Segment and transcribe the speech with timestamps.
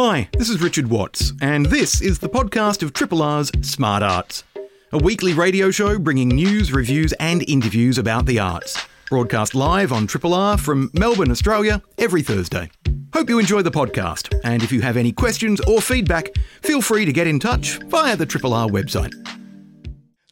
[0.00, 4.44] Hi, this is Richard Watts, and this is the podcast of Triple R's Smart Arts,
[4.92, 8.80] a weekly radio show bringing news, reviews, and interviews about the arts.
[9.10, 12.70] Broadcast live on Triple R from Melbourne, Australia, every Thursday.
[13.12, 17.04] Hope you enjoy the podcast, and if you have any questions or feedback, feel free
[17.04, 19.12] to get in touch via the Triple R website.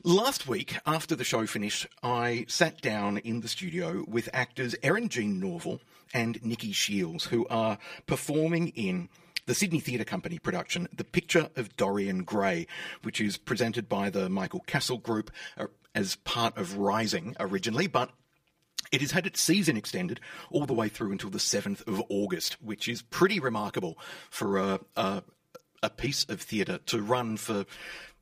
[0.04, 5.08] Last week, after the show finished, I sat down in the studio with actors Eryn
[5.08, 5.80] Jean Norvill
[6.14, 9.08] and Nikki Shiels, who are performing in
[9.46, 12.66] the Sydney Theatre Company production, The Picture of Dorian Gray,
[13.02, 18.10] which is presented by the Michael Cassel Group uh, as part of Rising originally, but
[18.92, 20.20] it has had its season extended
[20.50, 23.98] all the way through until the 7th of August, which is pretty remarkable
[24.30, 25.22] for a, a,
[25.82, 27.64] a piece of theatre to run for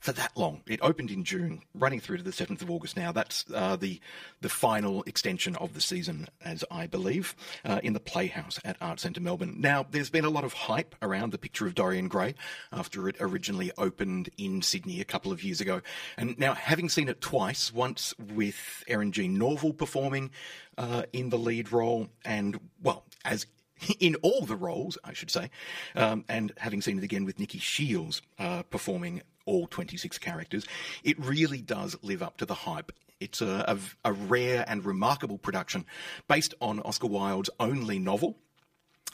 [0.05, 0.61] for that long.
[0.67, 3.11] It opened in June, running through to the 7th of August now.
[3.11, 4.01] That's uh, the,
[4.43, 9.01] the final extension of the season, as I believe, uh, in the Playhouse at Art
[9.01, 9.55] Centre Melbourne.
[9.59, 12.35] Now, there's been a lot of hype around the picture of Dorian Gray
[12.71, 15.81] after it originally opened in Sydney a couple of years ago.
[16.19, 20.33] And now, having seen it twice, once with Eryn Jean Norvill performing
[20.77, 23.47] uh, in the lead role, and, well, as
[24.01, 25.49] in all the roles, I should say,
[25.95, 30.67] um, and having seen it again with Nikki Shiels uh, performing all 26 characters,
[31.03, 32.93] it really does live up to the hype.
[33.21, 35.87] It's a, a, a rare and remarkable production
[36.29, 38.37] based on Oscar Wilde's only novel,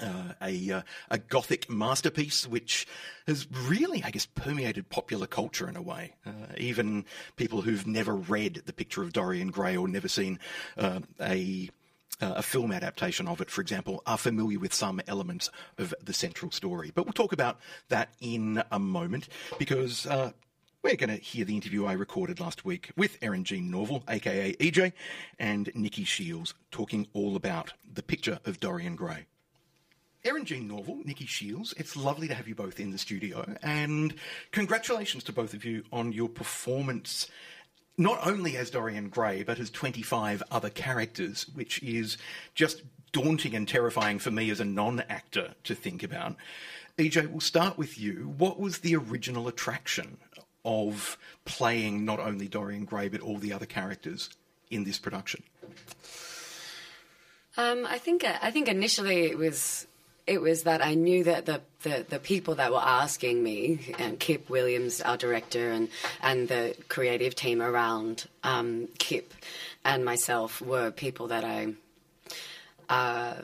[0.00, 2.86] uh, a uh, a gothic masterpiece which
[3.26, 6.14] has really, I guess, permeated popular culture in a way.
[6.24, 7.04] Uh, even
[7.36, 10.38] people who've never read The Picture of Dorian Gray or never seen
[10.78, 11.68] uh, a
[12.20, 16.12] uh, a film adaptation of it, for example, are familiar with some elements of the
[16.12, 16.92] central story.
[16.94, 20.32] But we'll talk about that in a moment because uh,
[20.82, 24.54] we're going to hear the interview I recorded last week with Eryn Jean Norvill, aka
[24.54, 24.92] EJ,
[25.38, 29.26] and Nikki Shiels talking all about the picture of Dorian Gray.
[30.24, 34.14] Eryn Jean Norvill, Nikki Shiels, it's lovely to have you both in the studio, and
[34.52, 37.28] congratulations to both of you on your performance
[38.00, 42.16] not only as Dorian Gray, but as 25 other characters, which is
[42.54, 42.82] just
[43.12, 46.34] daunting and terrifying for me as a non actor to think about.
[46.96, 48.34] EJ, we'll start with you.
[48.38, 50.16] What was the original attraction
[50.64, 54.30] of playing not only Dorian Gray, but all the other characters
[54.70, 55.42] in this production?
[57.58, 59.86] Um, I think I think initially it was
[60.30, 64.16] it was that I knew that the, the, the, people that were asking me, and
[64.16, 65.88] Kip Williams, our director, and,
[66.22, 69.34] and the creative team around um, Kip
[69.84, 71.74] and myself were people that I
[72.88, 73.42] uh,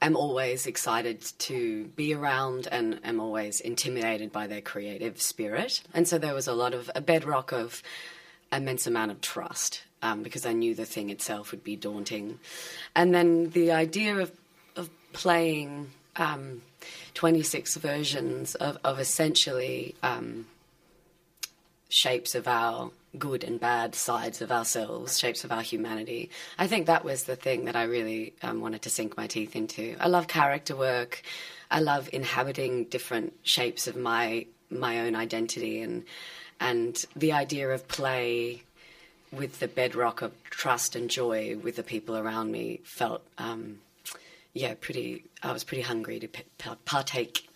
[0.00, 5.82] am always excited to be around and am always intimidated by their creative spirit.
[5.92, 7.82] And so there was a lot of a bedrock of
[8.50, 12.38] immense amount of trust um, because I knew the thing itself would be daunting.
[12.96, 14.32] And then the idea of
[15.14, 16.62] playing um,
[17.14, 20.46] 26 versions of, of essentially um,
[21.88, 26.30] shapes of our good and bad sides of ourselves, shapes of our humanity.
[26.58, 29.54] I think that was the thing that I really um, wanted to sink my teeth
[29.56, 29.96] into.
[30.00, 31.22] I love character work.
[31.70, 36.04] I love inhabiting different shapes of my my own identity and
[36.58, 38.62] and the idea of play
[39.30, 43.78] with the bedrock of trust and joy with the people around me felt um,
[44.54, 45.24] yeah, pretty.
[45.42, 46.28] I was pretty hungry to
[46.84, 47.48] partake.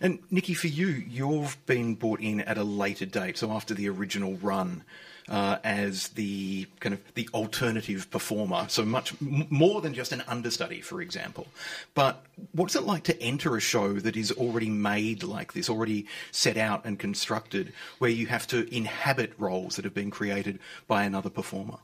[0.00, 3.88] And Nikki, for you, you've been brought in at a later date, so after the
[3.88, 4.82] original run,
[5.28, 8.66] uh, as the kind of the alternative performer.
[8.68, 11.46] So much m- more than just an understudy, for example.
[11.94, 16.06] But what's it like to enter a show that is already made like this, already
[16.32, 20.58] set out and constructed, where you have to inhabit roles that have been created
[20.88, 21.78] by another performer?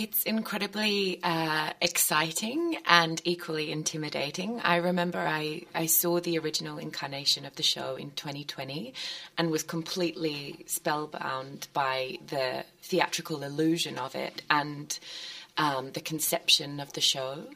[0.00, 4.60] It's incredibly uh, exciting and equally intimidating.
[4.60, 8.94] I remember I, I saw the original incarnation of the show in 2020
[9.36, 14.96] and was completely spellbound by the theatrical illusion of it and
[15.56, 17.46] um, the conception of the show.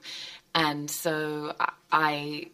[0.53, 1.55] And so
[1.93, 2.49] I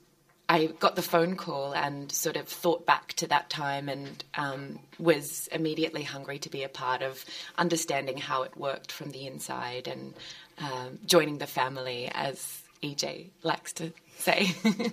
[0.48, 4.78] I got the phone call and sort of thought back to that time and um,
[4.98, 7.24] was immediately hungry to be a part of
[7.58, 10.14] understanding how it worked from the inside and
[10.58, 14.54] um, joining the family, as EJ likes to say.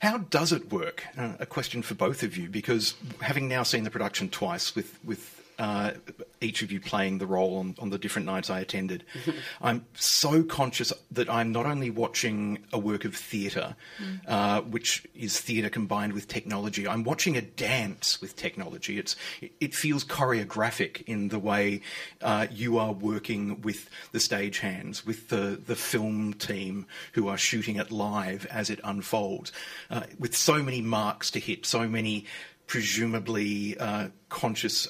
[0.00, 1.04] how does it work?
[1.18, 4.98] Uh, a question for both of you, because having now seen the production twice with
[5.04, 5.92] with uh,
[6.40, 9.04] each of you playing the role on, on the different nights I attended,
[9.60, 14.20] I'm so conscious that I'm not only watching a work of theatre, mm.
[14.26, 18.98] uh, which is theatre combined with technology, I'm watching a dance with technology.
[18.98, 19.16] It's
[19.60, 21.82] it feels choreographic in the way
[22.22, 27.76] uh, you are working with the stagehands, with the the film team who are shooting
[27.76, 29.52] it live as it unfolds,
[29.90, 32.24] uh, with so many marks to hit, so many
[32.66, 34.88] presumably uh, conscious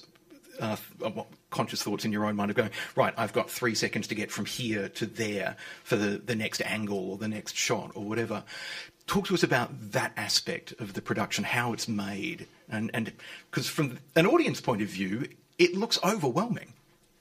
[0.60, 0.76] uh,
[1.50, 4.30] conscious thoughts in your own mind of going, right, I've got three seconds to get
[4.30, 8.44] from here to there for the, the next angle or the next shot or whatever.
[9.06, 13.12] Talk to us about that aspect of the production, how it's made, and and
[13.50, 15.26] because from an audience point of view,
[15.58, 16.72] it looks overwhelming.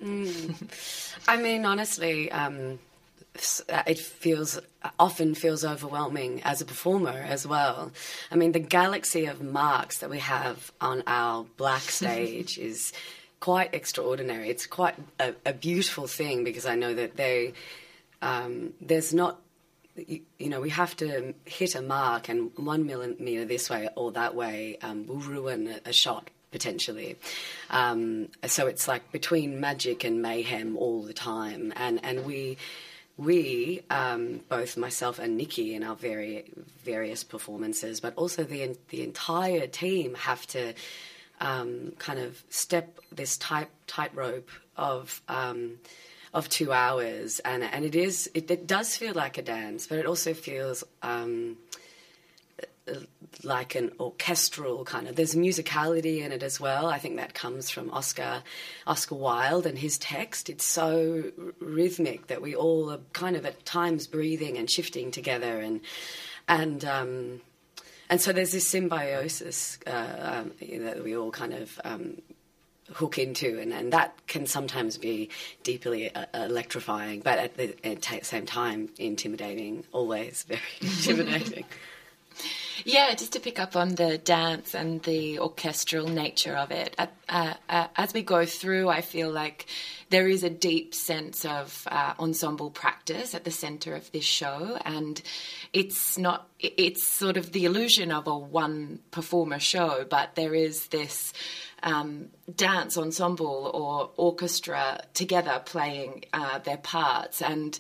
[0.04, 1.18] Mm.
[1.28, 2.78] I mean, honestly, um,
[3.88, 4.60] it feels
[4.98, 7.92] often feels overwhelming as a performer as well.
[8.32, 12.94] I mean, the galaxy of marks that we have on our black stage is
[13.40, 14.50] quite extraordinary.
[14.50, 17.54] It's quite a, a beautiful thing because I know that they
[18.22, 19.40] um, there's not
[19.96, 24.12] you, you, know we have to hit a mark and one millimeter this way or
[24.14, 27.16] that way um, will ruin a, a shot potentially.
[27.70, 32.58] Um, so it's like between magic and mayhem all the time, and and we.
[33.18, 36.46] We, um, both myself and Nikki, in our very
[36.86, 40.74] various performances, but also the the entire team, have to
[41.40, 45.80] um, kind of step this tight tightrope of um,
[46.34, 49.98] of two hours, and and it is it, it, does feel like a dance, but
[49.98, 51.58] it also feels um,
[53.44, 55.16] like an orchestral kind of.
[55.16, 56.88] There's musicality in it as well.
[56.88, 58.44] I think that comes from Oscar
[58.86, 60.50] Oscar Wilde and his text.
[60.50, 65.60] It's so rhythmic that we all are kind of at times breathing and shifting together,
[65.60, 65.82] and
[66.48, 67.42] and um,
[68.10, 70.52] and so there's this symbiosis uh, um,
[70.84, 72.22] that we all kind of um,
[72.94, 75.30] hook into, and, and, that can sometimes be
[75.64, 79.84] deeply uh, electrifying, but at the, at the, same time, intimidating.
[79.92, 81.66] Always very intimidating.
[82.86, 86.96] Yeah, just to pick up on the dance and the orchestral nature of it.
[86.98, 89.66] Uh, uh, as we go through, I feel like
[90.10, 94.78] there is a deep sense of uh, ensemble practice at the center of this show,
[94.86, 95.22] and
[95.74, 96.48] it's not.
[96.60, 101.34] It's sort of the illusion of a one performer show, but there is this.
[101.82, 107.80] Um, dance ensemble or orchestra together playing uh, their parts, and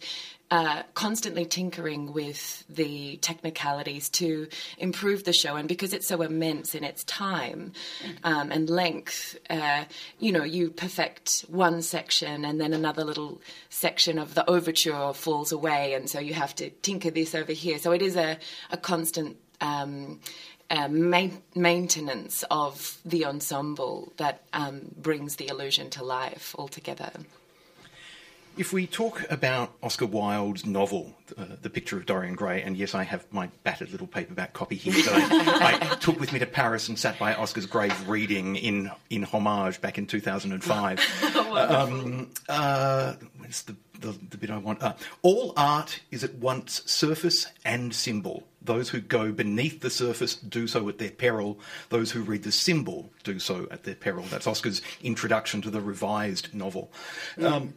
[0.51, 4.47] uh, constantly tinkering with the technicalities to
[4.77, 5.55] improve the show.
[5.55, 7.73] And because it's so immense in its time
[8.23, 9.85] um, and length, uh,
[10.17, 15.51] you know, you perfect one section and then another little section of the overture falls
[15.51, 15.93] away.
[15.93, 17.77] And so you have to tinker this over here.
[17.77, 18.37] So it is a,
[18.71, 19.37] a constant.
[19.61, 20.19] Um,
[20.71, 27.11] uh, maintenance of the ensemble that um, brings the illusion to life altogether.
[28.59, 32.93] If we talk about Oscar Wilde's novel, uh, The Picture of Dorian Gray, and yes,
[32.93, 36.45] I have my battered little paperback copy here that I, I, took with me to
[36.45, 40.99] Paris and sat by Oscar's grave reading in, in homage back in 2005.
[41.55, 44.83] um, uh, where's the, the, the, bit I want?
[44.83, 44.91] Uh,
[45.21, 48.43] All art is at once surface and symbol.
[48.61, 51.59] Those who go beneath the surface do so at their peril.
[51.87, 54.25] Those who read the symbol do so at their peril.
[54.25, 56.91] That's Oscar's introduction to the revised novel.
[57.41, 57.73] Um,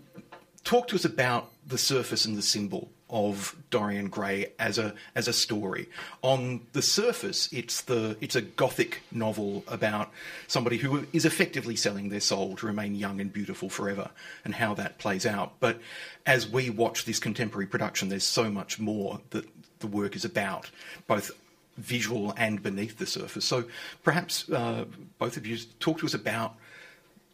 [0.64, 5.28] talk to us about the surface and the symbol of Dorian Gray as a as
[5.28, 5.88] a story.
[6.22, 10.10] On the surface, it's the it's a gothic novel about
[10.48, 14.10] somebody who is effectively selling their soul to remain young and beautiful forever,
[14.44, 15.52] and how that plays out.
[15.60, 15.78] But
[16.24, 19.44] as we watch this contemporary production, there's so much more that
[19.80, 20.70] the work is about,
[21.06, 21.30] both
[21.76, 23.44] visual and beneath the surface.
[23.44, 23.64] So
[24.02, 24.84] perhaps uh,
[25.18, 26.54] both of you talk to us about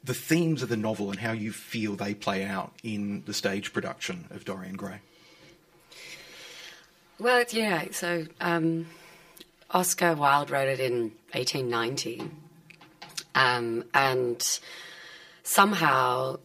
[0.04, 3.72] the themes of the novel and how you feel they play out in the stage
[3.72, 5.00] production of Dorian Gray.
[7.18, 8.86] Well, yeah, so um,
[9.70, 12.30] Oscar Wilde wrote it in 1890,
[13.34, 14.60] um, and
[15.42, 16.38] somehow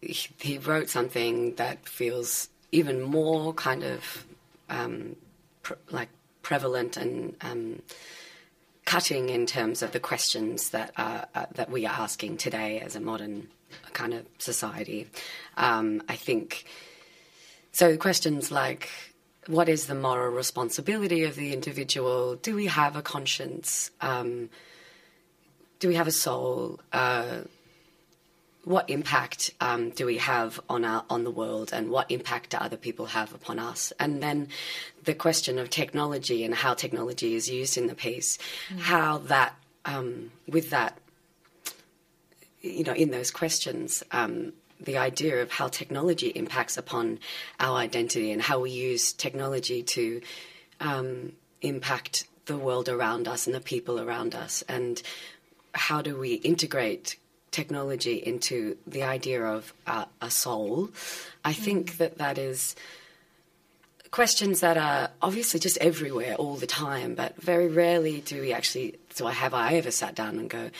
[0.00, 4.26] he wrote something that feels even more kind of
[4.68, 5.16] um,
[5.62, 6.08] pre- like
[6.42, 7.82] prevalent and um,
[8.84, 11.24] cutting in terms of the questions that uh,
[11.54, 13.48] that we are asking today as a modern
[13.92, 15.08] kind of society.
[15.56, 16.64] Um, I think
[17.72, 17.96] so.
[17.96, 18.88] Questions like
[19.46, 22.36] what is the moral responsibility of the individual?
[22.36, 23.90] Do we have a conscience?
[24.00, 24.50] Um,
[25.78, 26.80] do we have a soul?
[26.92, 27.40] Uh,
[28.64, 32.58] what impact um, do we have on our on the world, and what impact do
[32.58, 33.92] other people have upon us?
[33.98, 34.48] And then
[35.04, 38.38] the question of technology and how technology is used in the piece,
[38.68, 38.78] mm-hmm.
[38.78, 39.54] how that
[39.84, 40.98] um, with that
[42.62, 47.18] you know, in those questions, um, the idea of how technology impacts upon
[47.60, 50.20] our identity and how we use technology to
[50.80, 55.02] um, impact the world around us and the people around us, and
[55.74, 57.16] how do we integrate
[57.52, 60.90] technology into the idea of uh, a soul.
[61.44, 62.74] I think that that is
[64.10, 68.98] questions that are obviously just everywhere all the time, but very rarely do we actually.
[69.10, 70.70] So, I have I ever sat down and go,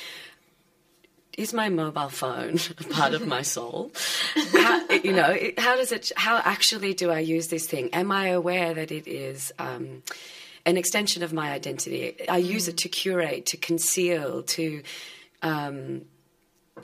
[1.36, 2.58] is my mobile phone
[2.90, 3.92] part of my soul?
[4.52, 6.10] How, you know, how does it?
[6.16, 7.90] How actually do I use this thing?
[7.92, 9.52] Am I aware that it is?
[9.58, 10.02] Um,
[10.64, 12.28] an extension of my identity.
[12.28, 14.82] I use it to curate, to conceal, to
[15.42, 16.02] um,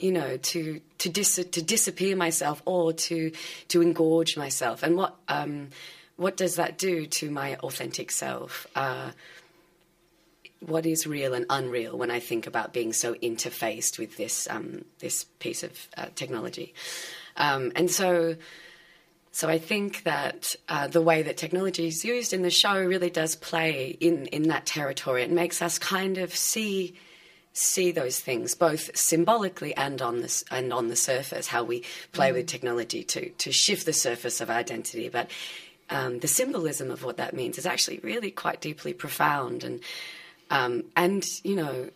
[0.00, 3.32] you know, to to dis- to disappear myself or to
[3.68, 4.82] to engorge myself.
[4.82, 5.68] And what um,
[6.16, 8.66] what does that do to my authentic self?
[8.74, 9.12] Uh,
[10.60, 14.84] what is real and unreal when I think about being so interfaced with this um,
[14.98, 16.74] this piece of uh, technology?
[17.36, 18.34] Um, and so,
[19.30, 23.10] so I think that uh, the way that technology is used in the show really
[23.10, 25.22] does play in in that territory.
[25.22, 26.96] It makes us kind of see
[27.58, 31.48] see those things both symbolically and on the and on the surface.
[31.48, 32.34] How we play mm.
[32.34, 35.30] with technology to to shift the surface of identity, but
[35.90, 39.80] um, the symbolism of what that means is actually really quite deeply profound and
[40.50, 41.90] um, and you know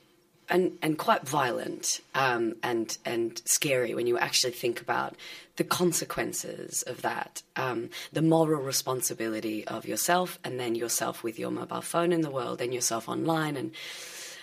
[0.49, 5.14] and and quite violent um, and and scary when you actually think about
[5.57, 11.50] the consequences of that, um, the moral responsibility of yourself, and then yourself with your
[11.50, 13.73] mobile phone in the world, and yourself online, and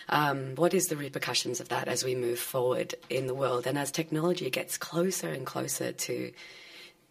[0.10, 3.78] um, what is the repercussions of that as we move forward in the world, and
[3.78, 6.32] as technology gets closer and closer to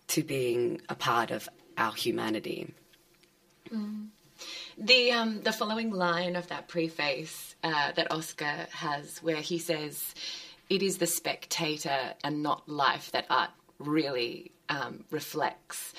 [0.09, 2.75] to being a part of our humanity.
[3.73, 4.09] Mm.
[4.77, 10.15] The um, the following line of that preface uh, that Oscar has, where he says,
[10.69, 15.93] "It is the spectator and not life that art really um, reflects."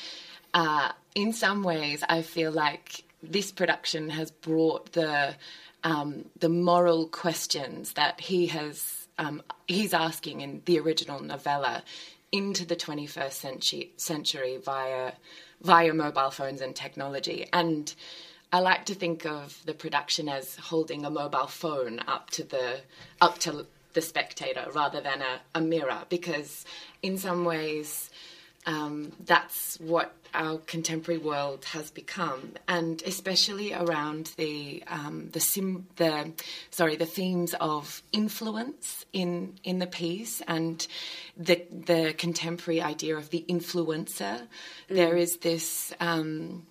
[0.53, 5.35] Uh, in some ways, I feel like this production has brought the
[5.83, 11.83] um, the moral questions that he has um, he's asking in the original novella
[12.31, 15.13] into the 21st century, century via
[15.61, 17.45] via mobile phones and technology.
[17.51, 17.93] And
[18.53, 22.81] I like to think of the production as holding a mobile phone up to the
[23.21, 26.65] up to the spectator rather than a, a mirror, because
[27.01, 28.09] in some ways
[28.65, 35.87] um, that's what our contemporary world has become, and especially around the um, the sim
[35.95, 36.33] the
[36.69, 40.87] sorry the themes of influence in in the piece and
[41.37, 44.41] the the contemporary idea of the influencer.
[44.41, 44.47] Mm.
[44.89, 46.67] There is this um,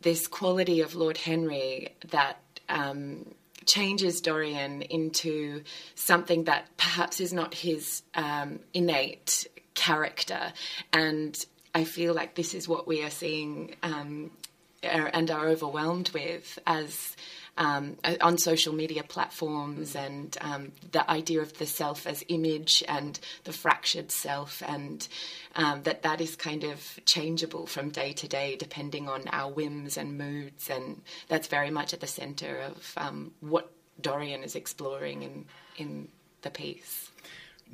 [0.00, 2.40] this quality of Lord Henry that.
[2.68, 5.64] Um, changes Dorian into
[5.96, 10.52] something that perhaps is not his um, innate character.
[10.92, 14.32] And I feel like this is what we are seeing um,
[14.82, 17.16] and are overwhelmed with as.
[17.58, 23.18] Um, on social media platforms and um, the idea of the self as image and
[23.44, 25.08] the fractured self and
[25.54, 29.96] um, that that is kind of changeable from day to day depending on our whims
[29.96, 35.22] and moods and that's very much at the center of um, what Dorian is exploring
[35.22, 35.46] in
[35.78, 36.08] in
[36.42, 37.10] the piece.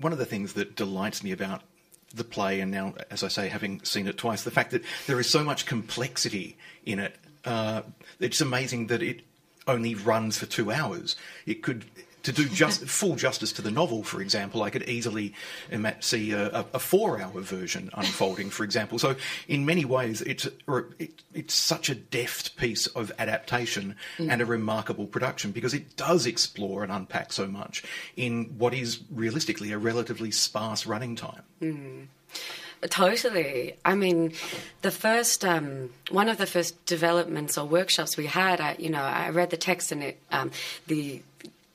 [0.00, 1.62] One of the things that delights me about
[2.14, 5.19] the play, and now, as I say, having seen it twice, the fact that there
[5.21, 7.16] is so much complexity in it.
[7.45, 7.83] Uh,
[8.21, 9.23] it's amazing that it
[9.66, 11.16] only runs for two hours.
[11.47, 11.85] It could
[12.23, 15.35] to do just full justice to the novel, for example, I could easily
[16.00, 18.99] see a, a four-hour version unfolding, for example.
[18.99, 19.17] So,
[19.49, 20.47] in many ways, it's
[20.99, 24.31] it, it's such a deft piece of adaptation mm.
[24.31, 27.83] and a remarkable production because it does explore and unpack so much
[28.17, 31.43] in what is realistically a relatively sparse running time.
[31.61, 32.07] Mm.
[32.88, 33.76] Totally.
[33.85, 34.33] I mean,
[34.83, 39.02] the first um, one of the first developments or workshops we had, I, you know,
[39.02, 40.50] I read the text and it, um,
[40.88, 41.23] the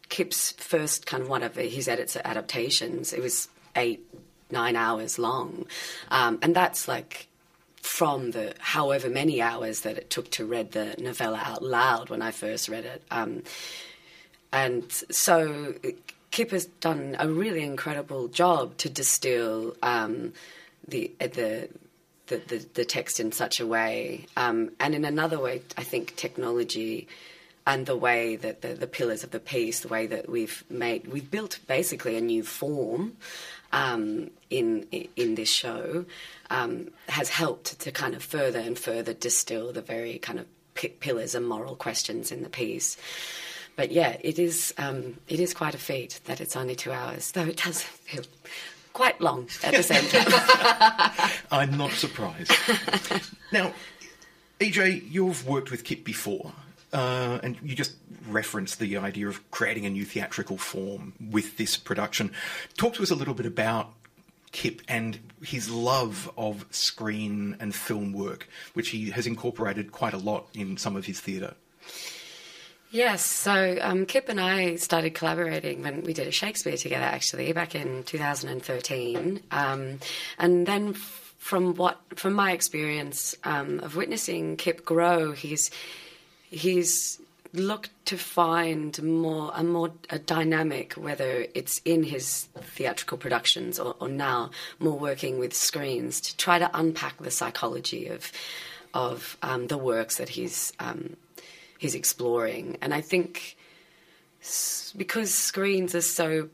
[0.09, 3.13] Kip's first kind of one of his edits adaptations.
[3.13, 4.05] It was eight,
[4.51, 5.65] nine hours long,
[6.09, 7.27] um, and that's like
[7.81, 12.21] from the however many hours that it took to read the novella out loud when
[12.21, 13.01] I first read it.
[13.11, 13.43] Um,
[14.51, 15.73] and so
[16.31, 20.33] Kip has done a really incredible job to distill um,
[20.87, 21.69] the the
[22.27, 24.25] the, the, the, text in such a way.
[24.35, 27.07] Um, and in another way, I think technology
[27.67, 31.05] and the way that the, the pillars of the piece, the way that we've made,
[31.07, 33.17] we've built basically a new form
[33.73, 36.05] um, in in this show,
[36.49, 40.45] um, has helped to kind of further and further distill the very kind of
[40.75, 42.95] p- pillars and moral questions in the piece.
[43.75, 47.31] but yeah, it is um, it is quite a feat that it's only two hours,
[47.31, 48.23] though it does feel
[48.93, 51.29] quite long at the same time.
[51.51, 52.51] I'm not surprised.
[53.51, 53.73] now,
[54.61, 56.53] EJ, you've worked with Kip before,
[56.93, 57.95] uh, and you just
[58.27, 62.31] referenced the idea of creating a new theatrical form with this production.
[62.77, 63.93] Talk to us a little bit about
[64.51, 70.17] Kip and his love of screen and film work, which he has incorporated quite a
[70.17, 71.55] lot in some of his theatre.
[72.89, 77.51] Yes, so um, Kip and I started collaborating when we did a Shakespeare together, actually,
[77.51, 79.41] back in 2013.
[79.51, 79.99] Um,
[80.39, 85.69] and then from what, from my experience um, of witnessing Kip grow, he's
[86.49, 87.19] he's
[87.53, 93.95] looked to find more a more a dynamic, whether it's in his theatrical productions or,
[93.99, 98.31] or now more working with screens to try to unpack the psychology of
[98.93, 101.15] of um, the works that he's um,
[101.77, 102.77] he's exploring.
[102.81, 103.57] And I think
[104.95, 106.49] because screens are so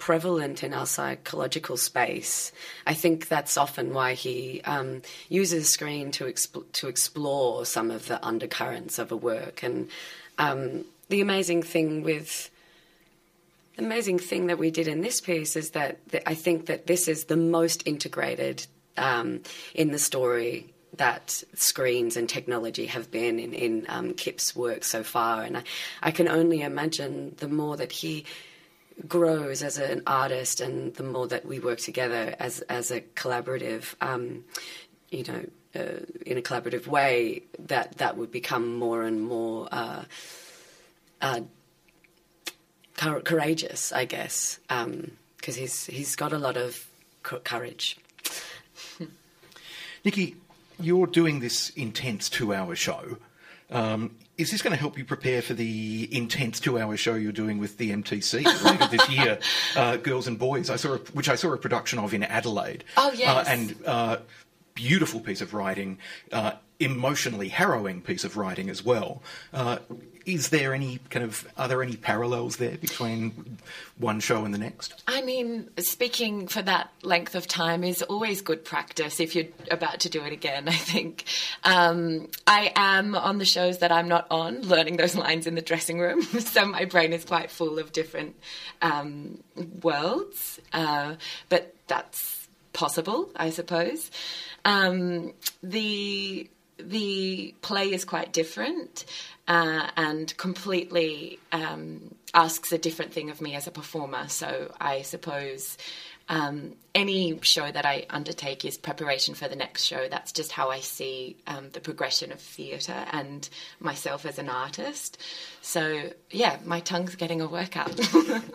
[0.00, 2.50] prevalent in our psychological space,
[2.86, 8.08] I think that's often why he um, uses screen to exp- to explore some of
[8.08, 9.62] the undercurrents of a work.
[9.62, 9.88] And
[10.38, 12.50] um, the amazing thing with
[13.76, 16.86] the amazing thing that we did in this piece is that, that I think that
[16.86, 18.66] this is the most integrated
[18.96, 19.40] um,
[19.74, 25.02] in the story that screens and technology have been in, in um, Kip's work so
[25.02, 25.44] far.
[25.44, 25.62] And I,
[26.02, 28.26] I can only imagine the more that he
[29.08, 33.94] grows as an artist and the more that we work together as, as a collaborative,
[34.00, 34.44] um,
[35.10, 40.02] you know, uh, in a collaborative way, that that would become more and more uh,
[41.20, 41.40] uh,
[42.96, 45.10] courageous, I guess, because um,
[45.54, 46.88] he's he's got a lot of
[47.22, 47.98] courage.
[50.04, 50.36] Nikki,
[50.78, 53.18] you're doing this intense two hour show.
[53.70, 57.58] Um, is this going to help you prepare for the intense two-hour show you're doing
[57.58, 59.38] with the MTC later this year,
[59.76, 60.70] uh, Girls and Boys?
[60.70, 62.84] I saw, a, which I saw a production of in Adelaide.
[62.96, 64.16] Oh yes, uh, and uh,
[64.74, 65.98] beautiful piece of writing,
[66.32, 69.22] uh, emotionally harrowing piece of writing as well.
[69.52, 69.78] Uh,
[70.26, 73.58] is there any kind of are there any parallels there between
[73.98, 75.02] one show and the next?
[75.06, 80.00] I mean, speaking for that length of time is always good practice if you're about
[80.00, 80.68] to do it again.
[80.68, 81.24] I think
[81.64, 85.62] um, I am on the shows that I'm not on, learning those lines in the
[85.62, 88.36] dressing room, so my brain is quite full of different
[88.82, 89.42] um,
[89.82, 90.60] worlds.
[90.72, 91.16] Uh,
[91.48, 94.10] but that's possible, I suppose.
[94.64, 96.48] Um, the
[96.84, 99.04] the play is quite different
[99.48, 104.28] uh, and completely um, asks a different thing of me as a performer.
[104.28, 105.76] So I suppose
[106.28, 110.06] um, any show that I undertake is preparation for the next show.
[110.08, 113.48] That's just how I see um, the progression of theatre and
[113.80, 115.18] myself as an artist.
[115.60, 117.98] So yeah, my tongue's getting a workout.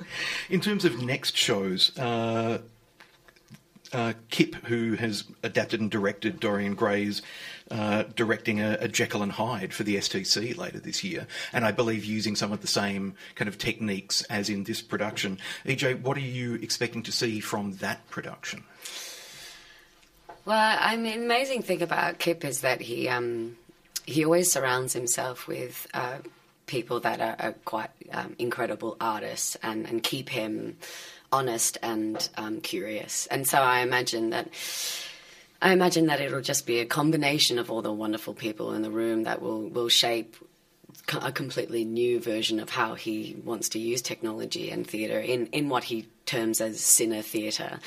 [0.49, 1.97] In terms of next shows.
[1.97, 2.59] Uh
[3.93, 7.21] uh, Kip, who has adapted and directed Dorian Gray's
[7.71, 11.71] uh, directing a, a, Jekyll and Hyde for the STC later this year, and I
[11.71, 15.39] believe using some of the same kind of techniques as in this production.
[15.65, 18.63] EJ, what are you expecting to see from that production?
[20.45, 23.57] Well, I mean, the amazing thing about Kip is that he um,
[24.05, 26.17] he always surrounds himself with uh,
[26.67, 30.77] people that are, are quite um, incredible artists and, and keep him
[31.31, 33.25] honest and um, curious.
[33.27, 34.49] And so I imagine that.
[35.65, 38.91] I imagine that it'll just be a combination of all the wonderful people in the
[38.91, 40.35] room that will, will shape
[41.11, 45.67] a completely new version of how he wants to use technology and theatre in, in
[45.67, 47.79] what he terms as cine theatre.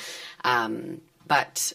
[0.43, 1.71] Um, but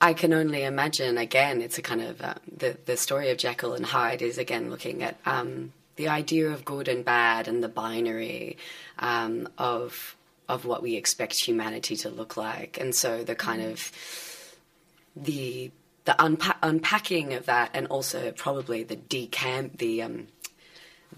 [0.00, 3.74] I can only imagine, again, it's a kind of uh, the, the story of Jekyll
[3.74, 7.68] and Hyde is again looking at um, the idea of good and bad and the
[7.68, 8.58] binary
[8.98, 10.16] um, of
[10.48, 13.90] of what we expect humanity to look like, and so the kind of
[15.16, 15.70] the
[16.04, 20.26] the unpa- unpacking of that, and also probably the decamp the um,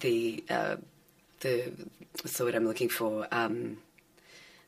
[0.00, 0.76] the uh,
[1.40, 1.72] the
[2.22, 3.26] what's the word I'm looking for?
[3.32, 3.78] Um,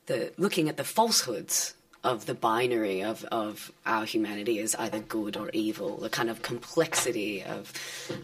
[0.07, 5.37] the looking at the falsehoods of the binary of, of our humanity as either good
[5.37, 7.73] or evil, the kind of complexity of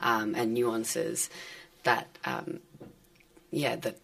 [0.01, 1.29] um, and nuances
[1.83, 2.61] that um,
[3.51, 3.99] yeah that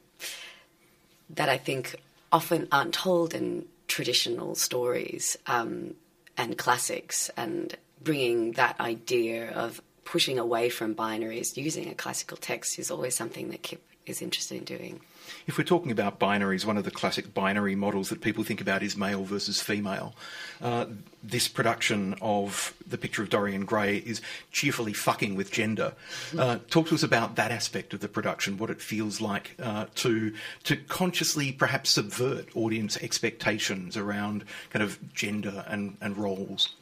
[1.30, 1.96] that I think
[2.32, 5.36] often aren't told in traditional stories.
[5.46, 5.94] Um,
[6.40, 12.79] and classics, and bringing that idea of pushing away from binaries, using a classical text
[12.79, 15.00] is always something that Kip is interested in doing.
[15.47, 18.83] If we're talking about binaries, one of the classic binary models that people think about
[18.83, 20.14] is male versus female.
[20.61, 20.87] Uh,
[21.23, 24.21] this production of the picture of Dorian Gray is
[24.53, 25.95] cheerfully fucking with gender.
[26.37, 29.87] Uh, talk to us about that aspect of the production, what it feels like uh,
[29.97, 36.75] to to consciously perhaps subvert audience expectations around kind of gender and, and roles.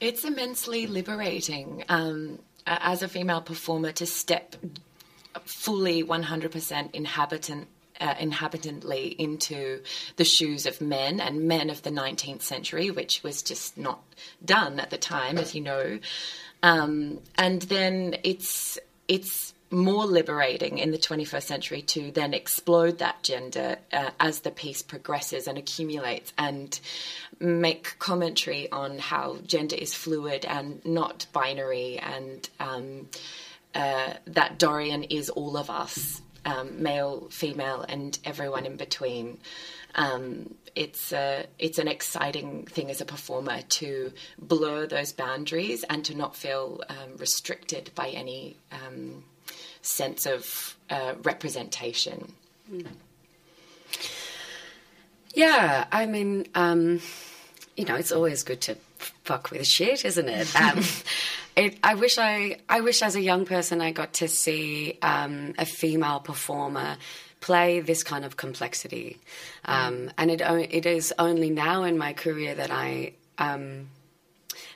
[0.00, 4.54] It's immensely liberating um, as a female performer to step
[5.44, 7.68] fully 100% inhabitant
[8.00, 9.80] uh, inhabitantly into
[10.16, 14.00] the shoes of men and men of the 19th century, which was just not
[14.44, 15.98] done at the time, as you know.
[16.62, 23.22] Um, and then it's it's more liberating in the 21st century to then explode that
[23.22, 26.80] gender uh, as the piece progresses and accumulates and
[27.38, 33.08] make commentary on how gender is fluid and not binary and um,
[33.74, 39.38] uh, that Dorian is all of us, um, male, female, and everyone in between.
[39.94, 46.04] Um, it's a, it's an exciting thing as a performer to blur those boundaries and
[46.04, 49.24] to not feel um, restricted by any um,
[49.82, 52.32] sense of uh, representation.
[55.34, 57.00] Yeah, I mean, um,
[57.76, 58.76] you know, it's always good to
[59.24, 60.48] fuck with shit, isn't it?
[60.60, 60.82] Um,
[61.58, 65.54] it, I wish I, I wish as a young person I got to see um,
[65.58, 66.96] a female performer
[67.40, 69.18] play this kind of complexity,
[69.64, 73.88] um, and it it is only now in my career that I um,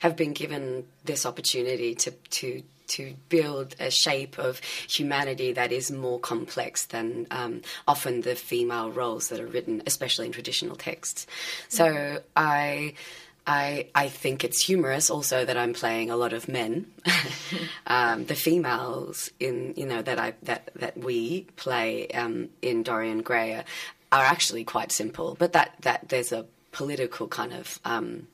[0.01, 5.91] have been given this opportunity to to to build a shape of humanity that is
[5.91, 11.27] more complex than um, often the female roles that are written, especially in traditional texts.
[11.69, 12.95] So I
[13.47, 16.87] I, I think it's humorous also that I'm playing a lot of men.
[17.87, 23.23] um, the females in you know that I that that we play um, in Dorian
[23.23, 23.65] Gray are,
[24.13, 28.29] are, actually quite simple, but that that there's a political kind of um,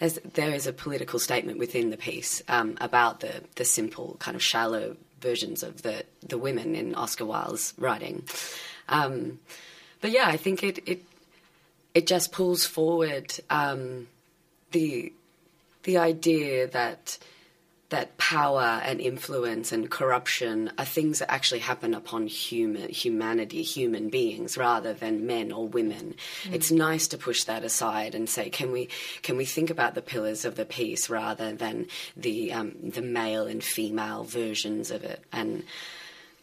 [0.00, 4.34] there's there is a political statement within the piece um, about the the simple kind
[4.34, 8.24] of shallow versions of the the women in Oscar Wilde's writing.
[8.88, 9.38] Um,
[10.00, 11.04] but yeah, I think it it
[11.94, 14.08] it just pulls forward um,
[14.74, 15.12] the
[15.84, 17.18] the idea that
[17.90, 24.08] that power and influence and corruption are things that actually happen upon human humanity, human
[24.08, 26.14] beings, rather than men or women.
[26.44, 26.54] Mm.
[26.54, 28.88] It's nice to push that aside and say, can we
[29.22, 33.46] can we think about the pillars of the piece rather than the um, the male
[33.46, 35.22] and female versions of it?
[35.32, 35.62] And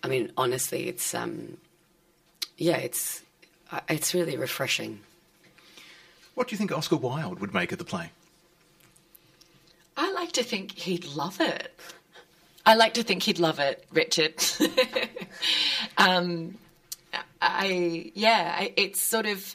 [0.03, 1.57] I mean, honestly, it's um,
[2.57, 3.23] yeah, it's
[3.71, 5.01] uh, it's really refreshing.
[6.35, 8.11] What do you think Oscar Wilde would make of the play?
[10.01, 11.79] I like to think he'd love it.
[12.65, 14.33] I like to think he'd love it, Richard.
[15.99, 16.57] um,
[17.39, 19.53] I yeah, it's sort of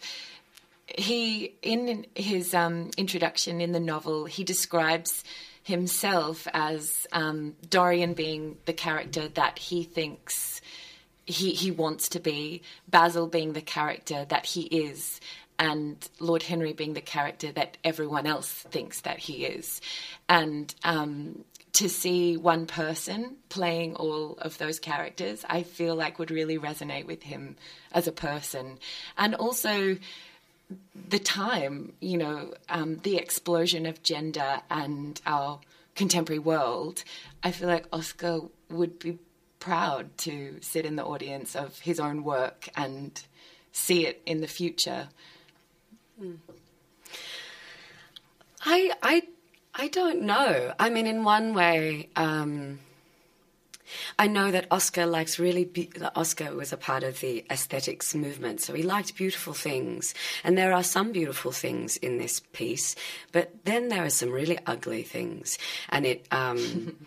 [0.87, 5.25] he in his um, introduction in the novel he describes
[5.65, 10.61] himself as um, Dorian being the character that he thinks
[11.25, 15.21] he he wants to be, Basil being the character that he is,
[15.59, 19.81] and Lord Henry being the character that everyone else thinks that he is.
[20.29, 26.31] And um, to see one person playing all of those characters, I feel like would
[26.31, 27.57] really resonate with him
[27.93, 28.79] as a person.
[29.17, 29.97] And also,
[31.09, 35.61] the time, you know, um, the explosion of gender and our
[35.95, 37.05] contemporary world,
[37.43, 38.41] I feel like Oscar
[38.71, 39.19] would be
[39.59, 43.21] proud to sit in the audience of his own work and
[43.73, 45.09] see it in the future.
[48.65, 49.23] I I
[49.75, 50.73] I don't know.
[50.79, 52.81] I mean, in one way, um,
[54.19, 55.65] I know that Oscar likes really.
[55.65, 60.57] Be- Oscar was a part of the aesthetics movement, so he liked beautiful things, and
[60.57, 62.97] there are some beautiful things in this piece,
[63.33, 66.27] but then there are some really ugly things, and it.
[66.31, 66.97] Um,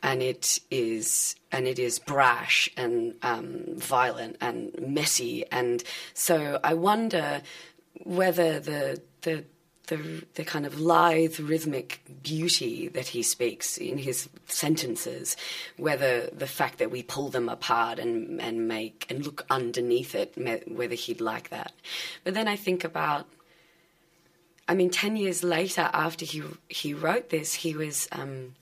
[0.00, 5.82] and it is and it is brash and um, violent and messy, and
[6.14, 7.42] so I wonder
[8.04, 9.44] whether the the
[9.88, 15.36] the, the kind of lithe rhythmic beauty that he speaks in his sentences,
[15.76, 20.34] whether the fact that we pull them apart and, and make and look underneath it,
[20.68, 21.72] whether he'd like that.
[22.22, 23.26] But then I think about,
[24.68, 28.54] I mean, 10 years later, after he, he wrote this, he was um,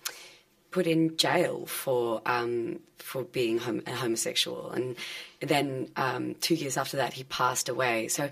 [0.70, 4.70] put in jail for, um, for being hom- homosexual.
[4.70, 4.96] And
[5.40, 8.06] then um, two years after that, he passed away.
[8.08, 8.30] So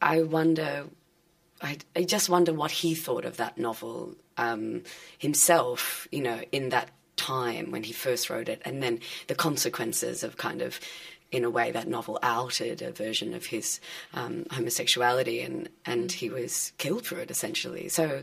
[0.00, 0.86] I, wonder
[1.60, 4.82] I, I just wonder what he thought of that novel um,
[5.18, 10.22] himself, you know, in that time when he first wrote it, and then the consequences
[10.22, 10.80] of kind of,
[11.30, 13.80] in a way, that novel outed a version of his
[14.12, 17.88] um, homosexuality, and and he was killed for it essentially.
[17.88, 18.22] So,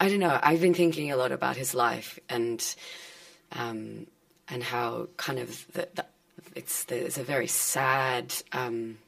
[0.00, 0.38] I don't know.
[0.42, 2.74] I've been thinking a lot about his life and
[3.52, 4.06] um,
[4.48, 6.06] and how kind of the, the,
[6.54, 8.34] it's there's a very sad.
[8.52, 8.98] Um,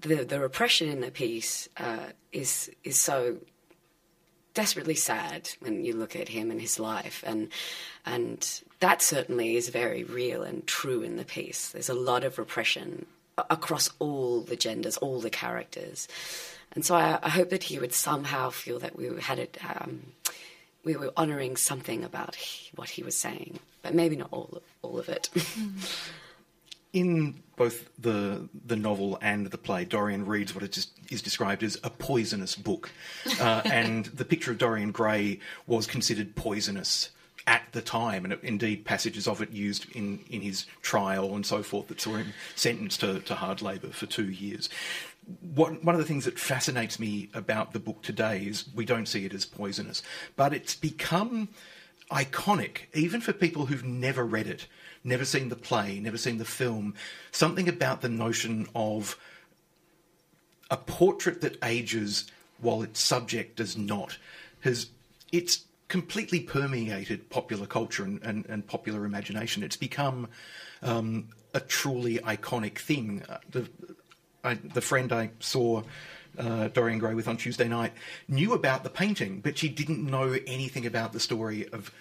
[0.00, 3.38] the the repression in the piece uh, is is so
[4.54, 7.22] desperately sad when you look at him and his life.
[7.26, 7.48] And
[8.04, 11.70] and that certainly is very real and true in the piece.
[11.70, 13.06] There's a lot of repression
[13.48, 16.08] across all the genders all the characters.
[16.72, 20.12] And so I, I hope that he would somehow feel that we had it um,
[20.84, 24.62] we were honoring something about he, what he was saying but maybe not all of,
[24.82, 25.28] all of it
[26.92, 31.78] in both the the novel and the play, Dorian reads what is, is described as
[31.84, 32.90] a poisonous book,
[33.40, 37.10] uh, and the picture of Dorian Gray was considered poisonous
[37.46, 41.44] at the time, and it, indeed passages of it used in, in his trial and
[41.44, 44.68] so forth that saw him sentenced to, to hard labour for two years.
[45.54, 49.06] What, one of the things that fascinates me about the book today is we don't
[49.06, 50.02] see it as poisonous,
[50.36, 51.48] but it's become
[52.10, 54.66] iconic, even for people who've never read it
[55.04, 56.94] never seen the play, never seen the film,
[57.32, 59.18] something about the notion of
[60.70, 64.18] a portrait that ages while its subject does not
[64.60, 64.90] has
[65.32, 69.62] it's completely permeated popular culture and, and, and popular imagination.
[69.62, 70.28] It's become
[70.82, 73.24] um, a truly iconic thing.
[73.28, 73.68] Uh, the,
[74.44, 75.82] I, the friend I saw
[76.38, 77.92] uh, Dorian Gray with on Tuesday night
[78.28, 81.92] knew about the painting, but she didn't know anything about the story of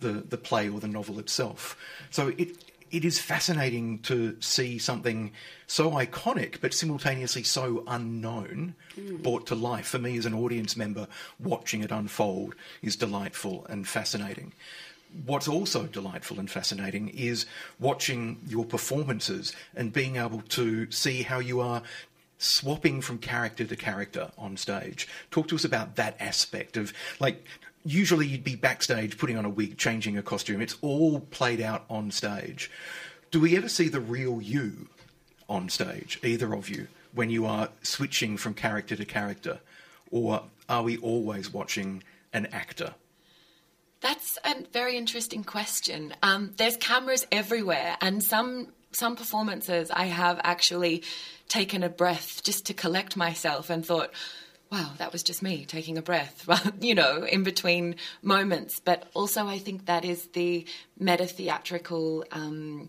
[0.00, 1.76] the, the play or the novel itself.
[2.10, 2.56] So it
[2.90, 5.32] it is fascinating to see something
[5.66, 9.22] so iconic but simultaneously so unknown mm.
[9.22, 9.88] brought to life.
[9.88, 11.08] For me as an audience member,
[11.40, 14.52] watching it unfold is delightful and fascinating.
[15.24, 17.46] What's also delightful and fascinating is
[17.80, 21.82] watching your performances and being able to see how you are
[22.38, 25.08] swapping from character to character on stage.
[25.30, 27.44] Talk to us about that aspect of like
[27.86, 30.60] usually you'd be backstage putting on a wig, changing a costume.
[30.60, 32.70] It's all played out on stage.
[33.30, 34.88] Do we ever see the real you
[35.48, 39.60] on stage, either of you, when you are switching from character to character?
[40.10, 42.94] Or are we always watching an actor?
[44.00, 46.14] That's a very interesting question.
[46.22, 51.02] Um, there's cameras everywhere, and some some performances I have actually
[51.48, 54.10] taken a breath just to collect myself and thought,
[54.70, 56.48] wow, that was just me taking a breath,
[56.80, 58.80] you know, in between moments.
[58.80, 60.66] But also, I think that is the
[60.98, 62.88] meta theatrical um,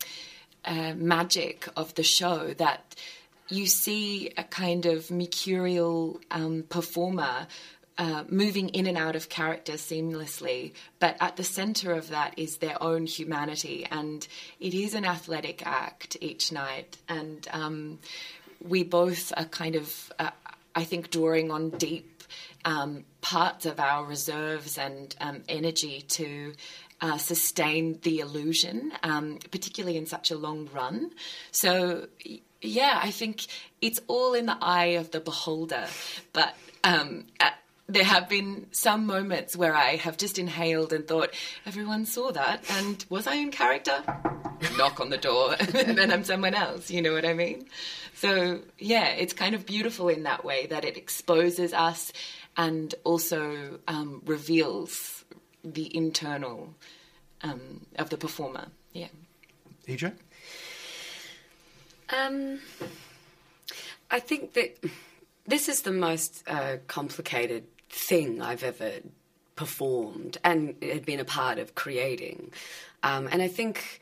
[0.66, 2.96] uh, magic of the show that
[3.50, 7.48] you see a kind of mercurial um, performer.
[8.00, 12.58] Uh, moving in and out of character seamlessly, but at the center of that is
[12.58, 14.28] their own humanity, and
[14.60, 16.96] it is an athletic act each night.
[17.10, 17.98] And um,
[18.62, 20.30] we both are kind of uh,
[20.78, 22.24] I think, drawing on deep
[22.64, 26.54] um, parts of our reserves and um, energy to
[27.02, 31.12] uh, sustain the illusion, um, particularly in such a long run.
[31.52, 32.08] So,
[32.62, 33.48] yeah, I think
[33.82, 35.88] it's all in the eye of the beholder.
[36.32, 37.56] But um, at,
[37.90, 41.34] there have been some moments where I have just inhaled and thought,
[41.66, 44.04] everyone saw that, and was I in character?
[44.78, 46.92] Knock on the door, and then I'm someone else.
[46.92, 47.66] You know what I mean?
[48.14, 52.12] So, yeah, it's kind of beautiful in that way that it exposes us
[52.58, 55.24] and also um, reveals
[55.64, 56.74] the internal
[57.42, 58.68] um, of the performer.
[58.94, 59.08] Yeah.
[59.88, 60.14] EJ?
[62.10, 62.60] Um,
[64.10, 64.78] I think that
[65.46, 68.92] this is the most uh, complicated thing I've ever
[69.56, 72.52] performed and had been a part of creating.
[73.04, 74.00] Um, and I think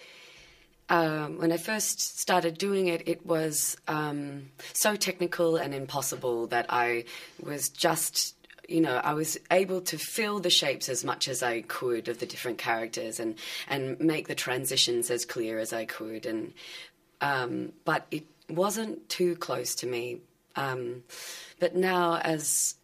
[0.89, 6.67] um, when I first started doing it, it was um, so technical and impossible that
[6.69, 7.05] I
[7.41, 8.35] was just,
[8.69, 12.19] you know, I was able to fill the shapes as much as I could of
[12.19, 13.35] the different characters and
[13.67, 16.25] and make the transitions as clear as I could.
[16.25, 16.53] And
[17.21, 20.19] um, but it wasn't too close to me.
[20.55, 21.03] Um,
[21.59, 22.75] but now, as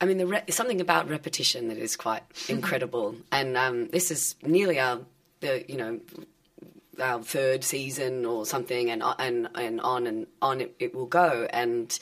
[0.00, 4.36] I mean, the re- something about repetition that is quite incredible, and um, this is
[4.42, 5.00] nearly our
[5.40, 6.00] the you know
[7.00, 11.46] our third season or something, and and and on and on it, it will go.
[11.50, 11.96] And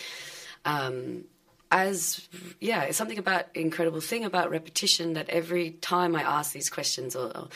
[0.64, 1.24] um,
[1.70, 2.28] as
[2.60, 7.16] yeah, it's something about incredible thing about repetition that every time I ask these questions
[7.16, 7.48] or, or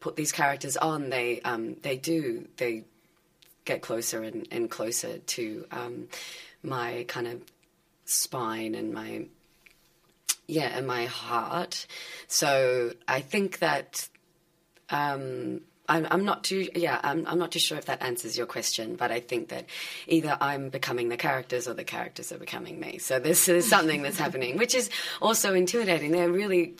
[0.00, 2.84] put these characters on, they um, they do they
[3.64, 6.08] get closer and, and closer to um,
[6.62, 7.42] my kind of
[8.04, 9.26] spine and my
[10.46, 11.86] yeah, in my heart.
[12.26, 14.08] So I think that
[14.90, 18.46] um, I'm, I'm, not too yeah I'm, I'm not too sure if that answers your
[18.46, 19.66] question, but I think that
[20.06, 22.98] either I'm becoming the characters or the characters are becoming me.
[22.98, 26.12] So this is something that's happening, which is also intimidating.
[26.12, 26.74] They're really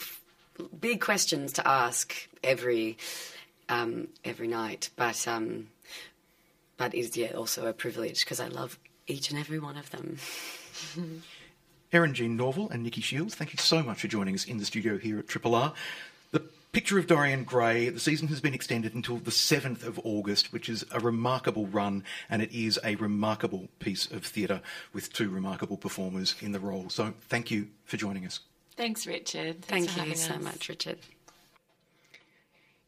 [0.80, 2.96] big questions to ask every
[3.68, 5.68] um, every night, but um,
[6.76, 10.18] but is yeah also a privilege because I love each and every one of them.
[11.94, 14.64] Eryn Jean Norvill and Nikki Shiels, thank you so much for joining us in the
[14.64, 15.72] studio here at Triple R.
[16.32, 16.40] The
[16.72, 20.68] Picture of Dorian Gray, the season has been extended until the 7th of August, which
[20.68, 24.60] is a remarkable run, and it is a remarkable piece of theatre
[24.92, 26.88] with two remarkable performers in the role.
[26.88, 28.40] So thank you for joining us.
[28.76, 29.62] Thanks, Richard.
[29.62, 30.42] Thanks Thank you so us.
[30.42, 30.98] much, Richard.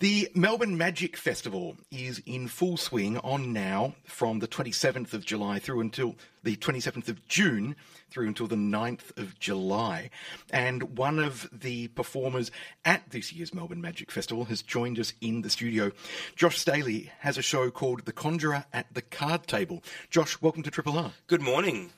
[0.00, 5.60] The Melbourne Magic Festival is in full swing on now from the 27th of July
[5.60, 7.74] through until the 27th of June
[8.10, 10.10] through until the 9th of July.
[10.50, 12.50] And one of the performers
[12.84, 15.92] at this year's Melbourne Magic Festival has joined us in the studio.
[16.36, 19.82] Josh Staley has a show called The Conjurer at the Card Table.
[20.10, 21.12] Josh, welcome to Triple R.
[21.28, 21.92] Good morning.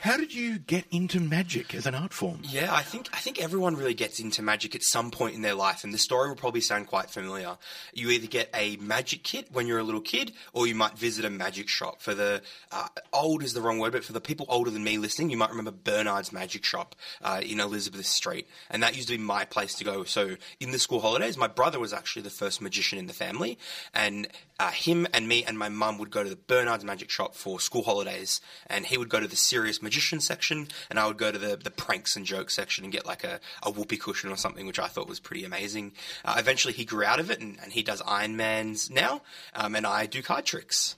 [0.00, 2.40] How did you get into magic as an art form?
[2.44, 5.54] Yeah, I think I think everyone really gets into magic at some point in their
[5.54, 7.56] life, and the story will probably sound quite familiar.
[7.92, 11.24] You either get a magic kit when you're a little kid, or you might visit
[11.24, 12.00] a magic shop.
[12.00, 14.98] For the uh, old is the wrong word, but for the people older than me
[14.98, 19.16] listening, you might remember Bernard's Magic Shop uh, in Elizabeth Street, and that used to
[19.16, 20.04] be my place to go.
[20.04, 23.58] So in the school holidays, my brother was actually the first magician in the family,
[23.92, 24.28] and
[24.60, 27.58] uh, him and me and my mum would go to the Bernard's Magic Shop for
[27.58, 31.32] school holidays, and he would go to the serious magician section, and I would go
[31.32, 34.36] to the, the pranks and jokes section and get like a, a whoopee cushion or
[34.36, 35.92] something, which I thought was pretty amazing.
[36.26, 39.22] Uh, eventually, he grew out of it, and, and he does Iron Man's now,
[39.54, 40.96] um, and I do card tricks.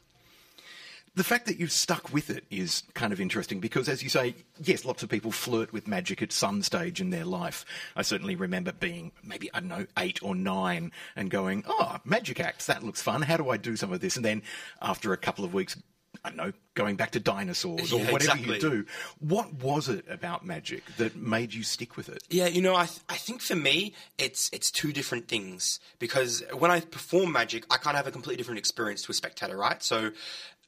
[1.15, 4.35] The fact that you've stuck with it is kind of interesting because, as you say,
[4.63, 7.65] yes, lots of people flirt with magic at some stage in their life.
[7.95, 12.39] I certainly remember being maybe, I don't know, eight or nine and going, oh, magic
[12.39, 13.23] acts, that looks fun.
[13.23, 14.17] How do I do some of this?
[14.17, 14.43] And then
[14.81, 15.77] after a couple of weeks,
[16.25, 18.55] I don't know, going back to dinosaurs or yeah, whatever exactly.
[18.55, 18.87] you do.
[19.21, 22.23] What was it about magic that made you stick with it?
[22.29, 26.43] Yeah, you know, I, th- I think for me, it's it's two different things because
[26.57, 29.57] when I perform magic, I kind of have a completely different experience to a spectator,
[29.57, 29.83] right?
[29.83, 30.11] So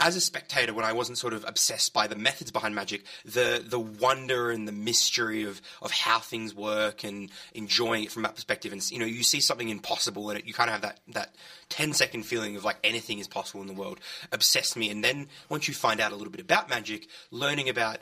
[0.03, 3.65] as a spectator, when I wasn't sort of obsessed by the methods behind magic, the
[3.65, 8.35] the wonder and the mystery of of how things work and enjoying it from that
[8.35, 10.99] perspective, and you know, you see something impossible and it, you kind of have that
[11.09, 11.35] that
[11.69, 14.01] 10 second feeling of like anything is possible in the world,
[14.33, 14.91] obsessed me.
[14.91, 17.99] And then once you find out a little bit about magic, learning about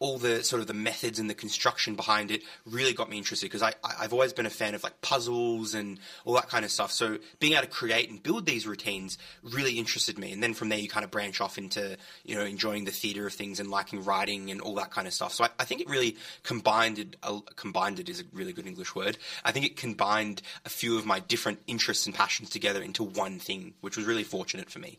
[0.00, 3.46] all the sort of the methods and the construction behind it really got me interested
[3.46, 6.70] because I, I've always been a fan of like puzzles and all that kind of
[6.70, 6.92] stuff.
[6.92, 10.32] So being able to create and build these routines really interested me.
[10.32, 13.26] And then from there, you kind of branch off into, you know, enjoying the theater
[13.26, 15.32] of things and liking writing and all that kind of stuff.
[15.32, 18.66] So I, I think it really combined it, uh, combined it is a really good
[18.66, 19.18] English word.
[19.44, 23.38] I think it combined a few of my different interests and passions together into one
[23.38, 24.98] thing, which was really fortunate for me.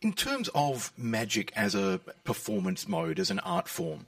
[0.00, 4.06] In terms of magic as a performance mode, as an art form,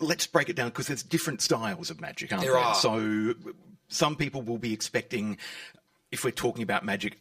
[0.00, 2.52] let's break it down because there's different styles of magic, aren't there?
[2.52, 2.60] there?
[2.60, 2.74] Are.
[2.74, 3.34] So
[3.88, 5.38] some people will be expecting,
[6.10, 7.18] if we're talking about magic,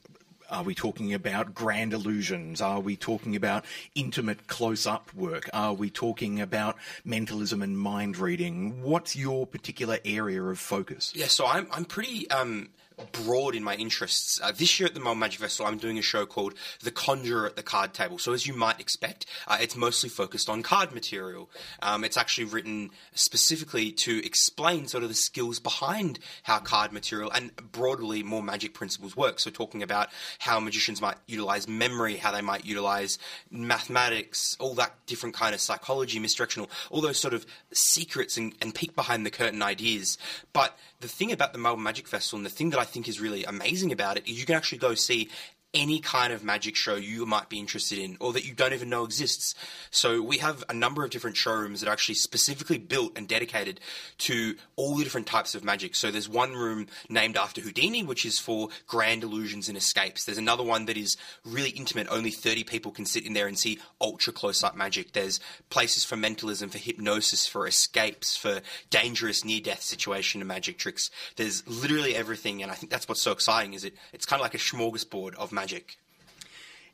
[0.49, 2.61] are we talking about grand illusions?
[2.61, 5.49] Are we talking about intimate close up work?
[5.53, 8.83] Are we talking about mentalism and mind reading?
[8.83, 11.11] What's your particular area of focus?
[11.15, 12.29] Yeah, so I'm, I'm pretty.
[12.29, 12.69] Um
[13.11, 14.39] broad in my interests.
[14.41, 17.45] Uh, this year at the Melbourne Magic Festival, I'm doing a show called The Conjurer
[17.45, 18.17] at the Card Table.
[18.17, 21.49] So, as you might expect, uh, it's mostly focused on card material.
[21.81, 27.31] Um, it's actually written specifically to explain sort of the skills behind how card material
[27.31, 29.39] and broadly more magic principles work.
[29.39, 33.17] So, talking about how magicians might utilize memory, how they might utilize
[33.51, 38.73] mathematics, all that different kind of psychology, misdirectional, all those sort of secrets and, and
[38.73, 40.17] peek behind the curtain ideas.
[40.53, 43.19] But the thing about the Melbourne Magic Festival and the thing that I think is
[43.19, 45.29] really amazing about it is you can actually go see
[45.75, 48.89] any kind of magic show you might be interested in or that you don't even
[48.89, 49.53] know exists.
[49.91, 53.81] So we have a number of different showrooms that are actually specifically built and dedicated
[54.19, 55.95] to all the different types of magic.
[55.95, 60.23] So there's one room named after Houdini, which is for grand illusions and escapes.
[60.23, 63.59] There's another one that is really intimate, only 30 people can sit in there and
[63.59, 65.11] see ultra close up magic.
[65.11, 70.77] There's places for mentalism, for hypnosis, for escapes, for dangerous near death situation and magic
[70.77, 71.11] tricks.
[71.35, 73.73] There's literally everything, and I think that's what's so exciting.
[73.73, 73.93] Is it?
[74.13, 75.51] It's kind of like a smorgasbord of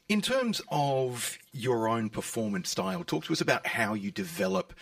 [0.09, 4.73] In terms of your own performance style, talk to us about how you develop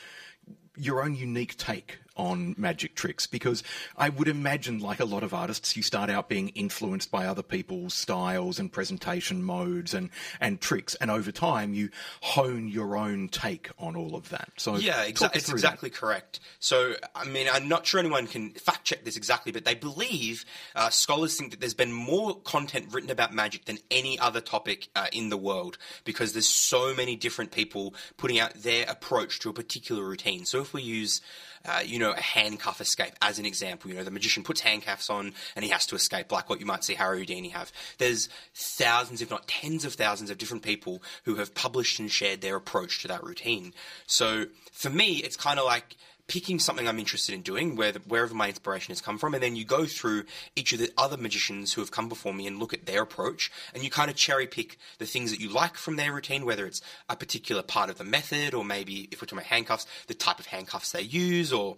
[0.75, 3.63] your own unique take on magic tricks because
[3.97, 7.43] I would imagine, like a lot of artists, you start out being influenced by other
[7.43, 11.89] people's styles and presentation modes and, and tricks, and over time you
[12.21, 14.49] hone your own take on all of that.
[14.57, 15.97] So yeah, exa- it's exactly that.
[15.97, 16.39] correct.
[16.59, 20.45] So I mean, I'm not sure anyone can fact check this exactly, but they believe
[20.75, 24.89] uh, scholars think that there's been more content written about magic than any other topic
[24.95, 29.49] uh, in the world because there's so many different people putting out their approach to
[29.49, 30.45] a particular routine.
[30.45, 31.21] So if we use
[31.65, 33.89] uh, you know, a handcuff escape as an example.
[33.89, 36.65] You know, the magician puts handcuffs on and he has to escape, like what you
[36.65, 37.71] might see Harry Houdini have.
[37.97, 42.41] There's thousands, if not tens of thousands, of different people who have published and shared
[42.41, 43.73] their approach to that routine.
[44.07, 45.97] So for me, it's kind of like
[46.29, 49.43] picking something I'm interested in doing, where the, wherever my inspiration has come from, and
[49.43, 50.23] then you go through
[50.55, 53.51] each of the other magicians who have come before me and look at their approach,
[53.73, 56.65] and you kind of cherry pick the things that you like from their routine, whether
[56.65, 60.13] it's a particular part of the method, or maybe if we're talking about handcuffs, the
[60.13, 61.77] type of handcuffs they use, or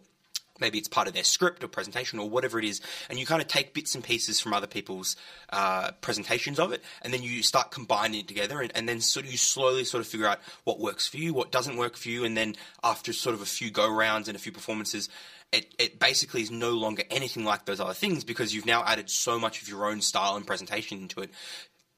[0.62, 3.41] maybe it's part of their script or presentation or whatever it is, and you kind
[3.41, 5.16] of take bits and pieces from other people's
[5.51, 9.26] uh, presentations of it, and then you start combining it together, and, and, then sort
[9.26, 12.09] of you slowly sort of figure out what works for you, what doesn't work for
[12.09, 15.09] you, and then after sort of a few go rounds and a few performances.
[15.51, 19.09] It, it basically is no longer anything like those other things because you've now added
[19.09, 21.30] so much of your own style and presentation into it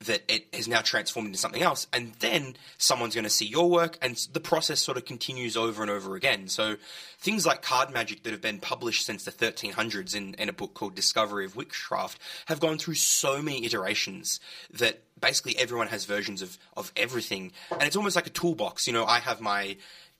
[0.02, 3.70] that it has now transformed into something else, and then someone's going to see your
[3.70, 6.48] work, and the process sort of continues over and over again.
[6.48, 6.76] So
[7.20, 10.74] things like card magic that have been published since the 1300s in, in a book
[10.74, 14.40] called Discovery of Witchcraft have gone through so many iterations
[14.72, 18.88] that basically everyone has versions of, of everything, and it's almost like a toolbox.
[18.88, 19.78] You know, I have my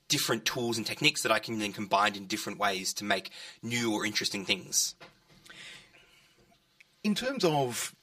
[0.08, 3.94] different tools and techniques that I can then combine in different ways to make new
[3.94, 4.96] or interesting things.
[7.04, 7.94] In terms of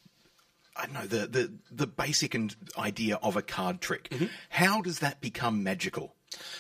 [0.77, 4.09] I don't know the the the basic and idea of a card trick.
[4.11, 4.27] Mm-hmm.
[4.51, 6.15] How does that become magical?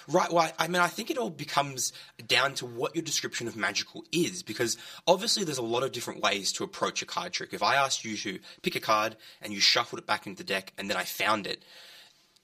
[0.09, 0.33] Right.
[0.33, 1.93] Well, I mean, I think it all becomes
[2.27, 6.23] down to what your description of magical is, because obviously there's a lot of different
[6.23, 7.53] ways to approach a card trick.
[7.53, 10.47] If I asked you to pick a card and you shuffled it back into the
[10.47, 11.65] deck, and then I found it,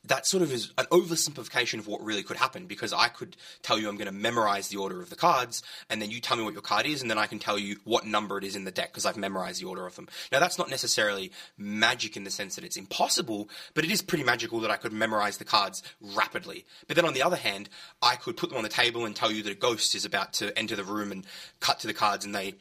[0.08, 3.78] that sort of is an oversimplification of what really could happen because I could tell
[3.78, 6.44] you I'm going to memorize the order of the cards, and then you tell me
[6.44, 8.64] what your card is, and then I can tell you what number it is in
[8.64, 10.08] the deck because I've memorized the order of them.
[10.30, 14.24] Now, that's not necessarily magic in the sense that it's impossible, but it is pretty
[14.24, 16.64] magical that I could memorize the cards rapidly.
[16.86, 17.68] But then on the other hand,
[18.02, 20.32] I could put them on the table and tell you that a ghost is about
[20.34, 21.26] to enter the room and
[21.60, 22.54] cut to the cards, and they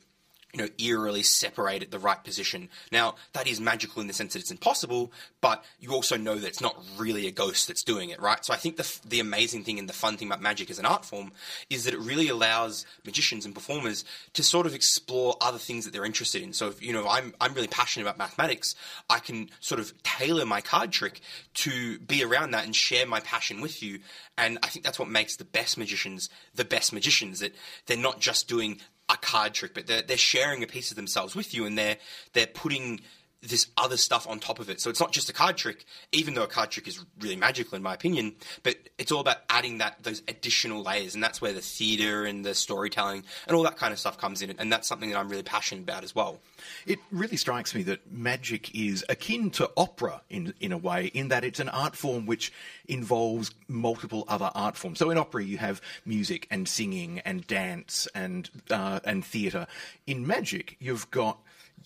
[0.55, 2.69] you know, eerily separate at the right position.
[2.89, 6.47] Now, that is magical in the sense that it's impossible, but you also know that
[6.47, 8.43] it's not really a ghost that's doing it, right?
[8.45, 10.85] So I think the, the amazing thing and the fun thing about magic as an
[10.85, 11.33] art form
[11.69, 15.91] is that it really allows magicians and performers to sort of explore other things that
[15.91, 16.53] they're interested in.
[16.53, 18.75] So if, you know, I'm, I'm really passionate about mathematics,
[19.09, 21.19] I can sort of tailor my card trick
[21.55, 23.99] to be around that and share my passion with you.
[24.37, 27.53] And I think that's what makes the best magicians the best magicians, that
[27.85, 28.79] they're not just doing
[29.09, 31.97] a card trick, but they're, they're sharing a piece of themselves with you, and they're
[32.33, 33.01] they're putting
[33.47, 34.81] this other stuff on top of it.
[34.81, 37.75] So it's not just a card trick, even though a card trick is really magical
[37.75, 41.53] in my opinion, but it's all about adding that those additional layers, and that's where
[41.53, 44.87] the theatre and the storytelling and all that kind of stuff comes in, and that's
[44.87, 46.39] something that I'm really passionate about as well.
[46.85, 51.29] It really strikes me that magic is akin to opera in in a way, in
[51.29, 52.51] that it's an art form which
[52.87, 54.99] involves multiple other art forms.
[54.99, 59.67] So in opera, you have music and singing and dance and uh, and theatre.
[60.07, 61.39] In magic, you've got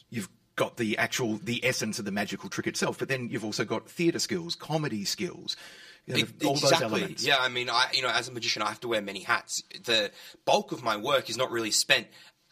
[0.10, 0.30] you've
[0.60, 3.90] got the actual the essence of the magical trick itself, but then you've also got
[3.90, 5.56] theatre skills, comedy skills.
[6.06, 6.70] You know, it, all exactly.
[6.70, 7.26] those elements.
[7.26, 9.64] Yeah, I mean, I you know, as a magician, I have to wear many hats.
[9.86, 10.12] The
[10.44, 12.08] bulk of my work is not really spent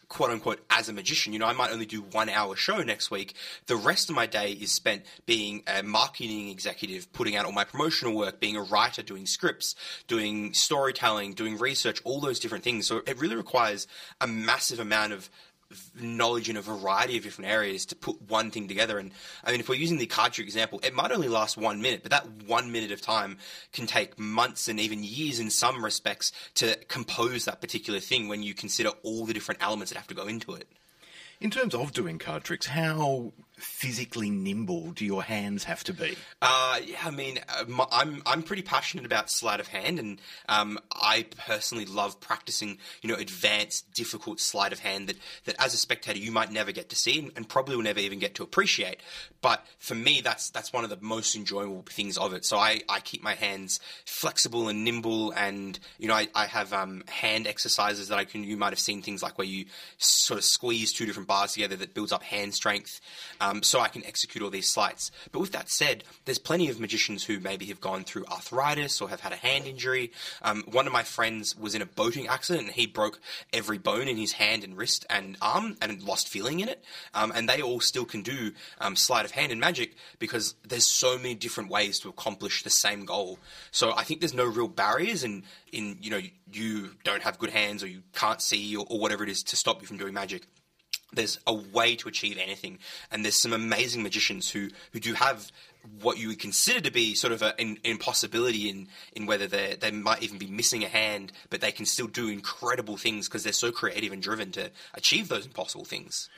[0.08, 1.34] quote unquote as a magician.
[1.34, 3.34] You know, I might only do one hour show next week.
[3.66, 7.64] The rest of my day is spent being a marketing executive, putting out all my
[7.64, 9.74] promotional work, being a writer, doing scripts,
[10.06, 12.86] doing storytelling, doing research, all those different things.
[12.86, 13.86] So it really requires
[14.18, 15.28] a massive amount of
[16.00, 18.98] knowledge in a variety of different areas to put one thing together.
[18.98, 19.12] And
[19.44, 22.02] I mean, if we're using the card trick example, it might only last one minute,
[22.02, 23.38] but that one minute of time
[23.72, 28.42] can take months and even years in some respects to compose that particular thing when
[28.42, 30.68] you consider all the different elements that have to go into it.
[31.40, 36.16] In terms of doing card tricks, how physically nimble do your hands have to be?
[36.40, 40.78] Uh, yeah, I mean, uh, I'm I'm pretty passionate about sleight of hand, and um,
[40.92, 45.76] I personally love practicing, you know, advanced, difficult sleight of hand that, that as a
[45.76, 48.42] spectator you might never get to see, and, and probably will never even get to
[48.42, 49.00] appreciate.
[49.40, 52.44] But for me, that's that's one of the most enjoyable things of it.
[52.44, 56.72] So I, I keep my hands flexible and nimble, and you know, I, I have
[56.72, 58.44] um, hand exercises that I can.
[58.44, 59.66] You might have seen things like where you
[59.98, 63.00] sort of squeeze two different bars together that builds up hand strength,
[63.40, 65.10] um, so I can execute all these sleights.
[65.32, 69.08] But with that said, there's plenty of magicians who maybe have gone through arthritis or
[69.08, 70.12] have had a hand injury.
[70.42, 73.20] Um, one of my friends was in a boating accident and he broke
[73.52, 76.84] every bone in his hand and wrist and arm and lost feeling in it.
[77.14, 80.86] Um, and they all still can do um, sleight of hand and magic because there's
[80.86, 83.38] so many different ways to accomplish the same goal.
[83.70, 86.20] So I think there's no real barriers in in you know
[86.52, 89.56] you don't have good hands or you can't see or, or whatever it is to
[89.56, 90.46] stop you from doing magic
[91.12, 92.78] there's a way to achieve anything,
[93.10, 95.50] and there's some amazing magicians who who do have
[96.00, 99.90] what you would consider to be sort of an impossibility in in whether they they
[99.90, 103.52] might even be missing a hand, but they can still do incredible things because they're
[103.52, 106.28] so creative and driven to achieve those impossible things.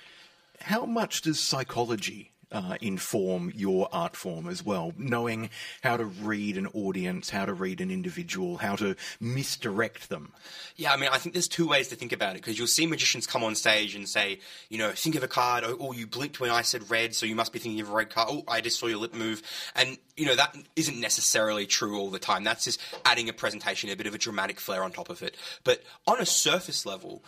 [0.61, 5.51] How much does psychology uh, inform your art form as well, knowing
[5.83, 10.33] how to read an audience, how to read an individual, how to misdirect them.
[10.77, 12.87] Yeah, I mean, I think there's two ways to think about it because you'll see
[12.87, 15.65] magicians come on stage and say, you know, think of a card.
[15.65, 17.93] Oh, oh, you blinked when I said red, so you must be thinking of a
[17.93, 18.29] red card.
[18.31, 19.43] Oh, I just saw your lip move,
[19.75, 22.45] and you know that isn't necessarily true all the time.
[22.45, 25.37] That's just adding a presentation, a bit of a dramatic flair on top of it.
[25.65, 27.23] But on a surface level,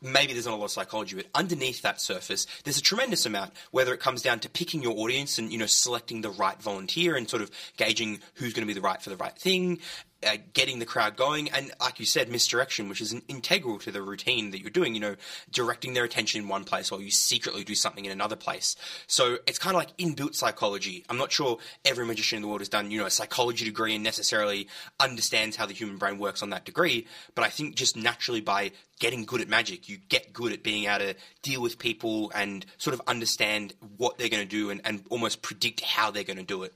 [0.00, 3.52] maybe there's not a lot of psychology, but underneath that surface, there's a tremendous amount.
[3.70, 7.16] Whether it comes down to picking your audience and you know selecting the right volunteer
[7.16, 9.80] and sort of gauging who's going to be the right for the right thing,
[10.26, 13.90] uh, getting the crowd going, and like you said, misdirection, which is an integral to
[13.90, 14.94] the routine that you're doing.
[14.94, 15.16] You know,
[15.50, 18.76] directing their attention in one place while you secretly do something in another place.
[19.06, 21.04] So it's kind of like inbuilt psychology.
[21.08, 23.94] I'm not sure every magician in the world has done you know a psychology degree
[23.94, 24.68] and necessarily
[25.00, 27.06] understands how the human brain works on that degree.
[27.34, 30.84] But I think just naturally by getting good at magic, you get good at being
[30.84, 34.80] able to deal with people and sort of understand what they're going to do and,
[34.84, 36.72] and almost predict how they're going to do it.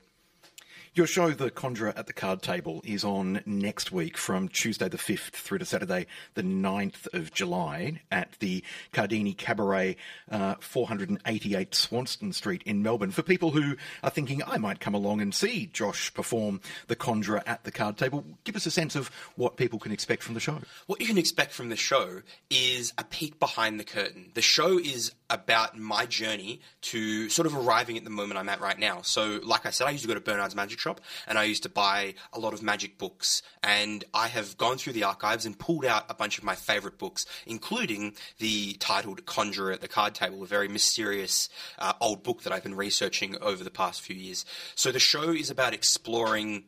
[0.93, 4.97] Your show, The Conjurer at the Card Table, is on next week from Tuesday the
[4.97, 8.61] 5th through to Saturday the 9th of July at the
[8.91, 9.95] Cardini Cabaret,
[10.29, 13.11] uh, 488 Swanston Street in Melbourne.
[13.11, 17.41] For people who are thinking, I might come along and see Josh perform The Conjurer
[17.47, 20.41] at the Card Table, give us a sense of what people can expect from the
[20.41, 20.59] show.
[20.87, 24.31] What you can expect from the show is a peek behind the curtain.
[24.33, 28.59] The show is about my journey to sort of arriving at the moment I'm at
[28.59, 29.01] right now.
[29.03, 31.63] So, like I said, I used to go to Bernard's Magic Shop and I used
[31.63, 33.41] to buy a lot of magic books.
[33.63, 36.97] And I have gone through the archives and pulled out a bunch of my favorite
[36.97, 42.43] books, including the titled Conjurer at the Card Table, a very mysterious uh, old book
[42.43, 44.45] that I've been researching over the past few years.
[44.75, 46.63] So, the show is about exploring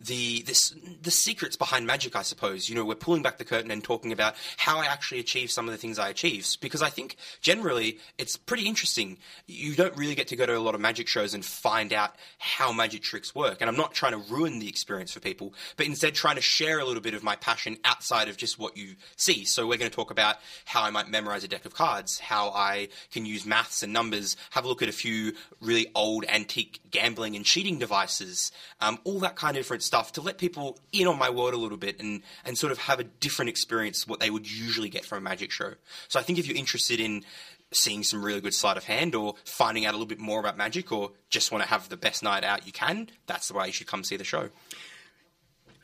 [0.00, 2.68] the this the secrets behind magic, I suppose.
[2.68, 5.66] You know, we're pulling back the curtain and talking about how I actually achieve some
[5.66, 9.18] of the things I achieve because I think generally it's pretty interesting.
[9.46, 12.14] You don't really get to go to a lot of magic shows and find out
[12.38, 13.58] how magic tricks work.
[13.60, 16.80] And I'm not trying to ruin the experience for people, but instead trying to share
[16.80, 19.44] a little bit of my passion outside of just what you see.
[19.44, 22.50] So we're going to talk about how I might memorize a deck of cards, how
[22.50, 26.80] I can use maths and numbers, have a look at a few really old antique
[26.90, 31.06] gambling and cheating devices, um, all that kind of different stuff to let people in
[31.06, 34.20] on my world a little bit and, and sort of have a different experience what
[34.20, 35.74] they would usually get from a magic show.
[36.08, 37.24] So I think if you're interested in
[37.72, 40.56] seeing some really good sleight of hand or finding out a little bit more about
[40.56, 43.66] magic or just want to have the best night out you can, that's the way
[43.66, 44.48] you should come see the show.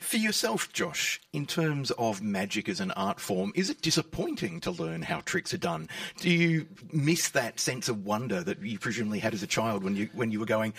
[0.00, 4.70] For yourself, Josh, in terms of magic as an art form, is it disappointing to
[4.70, 5.88] learn how tricks are done?
[6.18, 9.94] Do you miss that sense of wonder that you presumably had as a child when
[9.94, 10.72] you when you were going,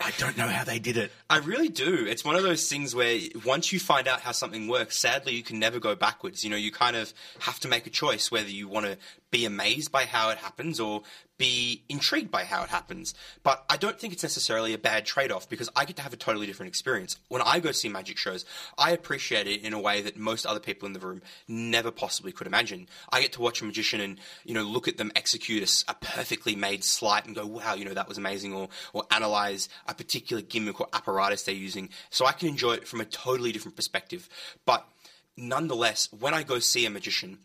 [0.00, 1.10] I don't know how they did it?
[1.28, 2.06] I really do.
[2.08, 5.42] It's one of those things where once you find out how something works, sadly you
[5.42, 6.44] can never go backwards.
[6.44, 8.96] You know, you kind of have to make a choice whether you want to
[9.32, 11.02] be amazed by how it happens or
[11.38, 13.14] be intrigued by how it happens.
[13.42, 16.12] But I don't think it's necessarily a bad trade off because I get to have
[16.12, 17.16] a totally different experience.
[17.28, 18.44] When I go see magic shows,
[18.76, 22.32] I appreciate it in a way that most other people in the room never possibly
[22.32, 22.88] could imagine.
[23.12, 25.94] I get to watch a magician and, you know, look at them execute a, a
[25.94, 29.94] perfectly made sleight and go, wow, you know, that was amazing, or, or analyze a
[29.94, 31.88] particular gimmick or apparatus they're using.
[32.10, 34.28] So I can enjoy it from a totally different perspective.
[34.66, 34.86] But
[35.36, 37.38] nonetheless, when I go see a magician,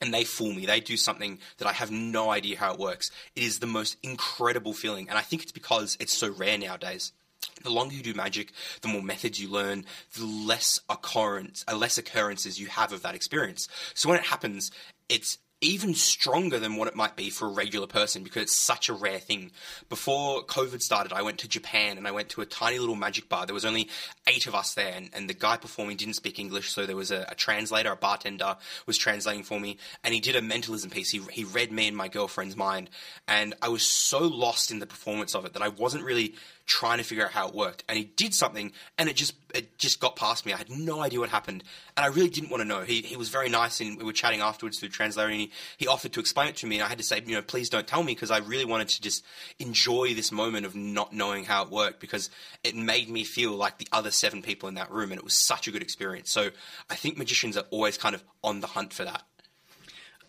[0.00, 0.66] and they fool me.
[0.66, 3.10] They do something that I have no idea how it works.
[3.34, 7.12] It is the most incredible feeling, and I think it's because it's so rare nowadays.
[7.62, 9.84] The longer you do magic, the more methods you learn,
[10.16, 13.68] the less occurrence, uh, less occurrences you have of that experience.
[13.94, 14.70] So when it happens,
[15.08, 18.88] it's even stronger than what it might be for a regular person because it's such
[18.88, 19.50] a rare thing.
[19.88, 23.28] Before COVID started, I went to Japan and I went to a tiny little magic
[23.28, 23.44] bar.
[23.44, 23.88] There was only
[24.28, 27.10] eight of us there, and, and the guy performing didn't speak English, so there was
[27.10, 28.56] a, a, translator, a bartender
[28.86, 31.10] was translating for me, and he did a mentalism piece.
[31.10, 32.90] He, he read me and my girlfriend's mind,
[33.26, 36.34] and I was so lost in the performance of it that I wasn't really
[36.68, 37.82] trying to figure out how it worked.
[37.88, 40.52] And he did something, and it just it just got past me.
[40.52, 41.64] I had no idea what happened,
[41.96, 42.82] and I really didn't want to know.
[42.82, 45.88] He he was very nice, and we were chatting afterwards through translator, and he, he
[45.88, 47.86] offered to explain it to me, and I had to say, you know, please don't
[47.86, 49.24] tell me because I really wanted to just
[49.58, 52.30] enjoy this moment of not knowing how it worked because
[52.62, 55.34] it made me feel like the other seven people in that room, and it was
[55.36, 56.30] such a good experience.
[56.30, 56.50] So
[56.90, 59.22] I think magicians are always kind of on the hunt for that.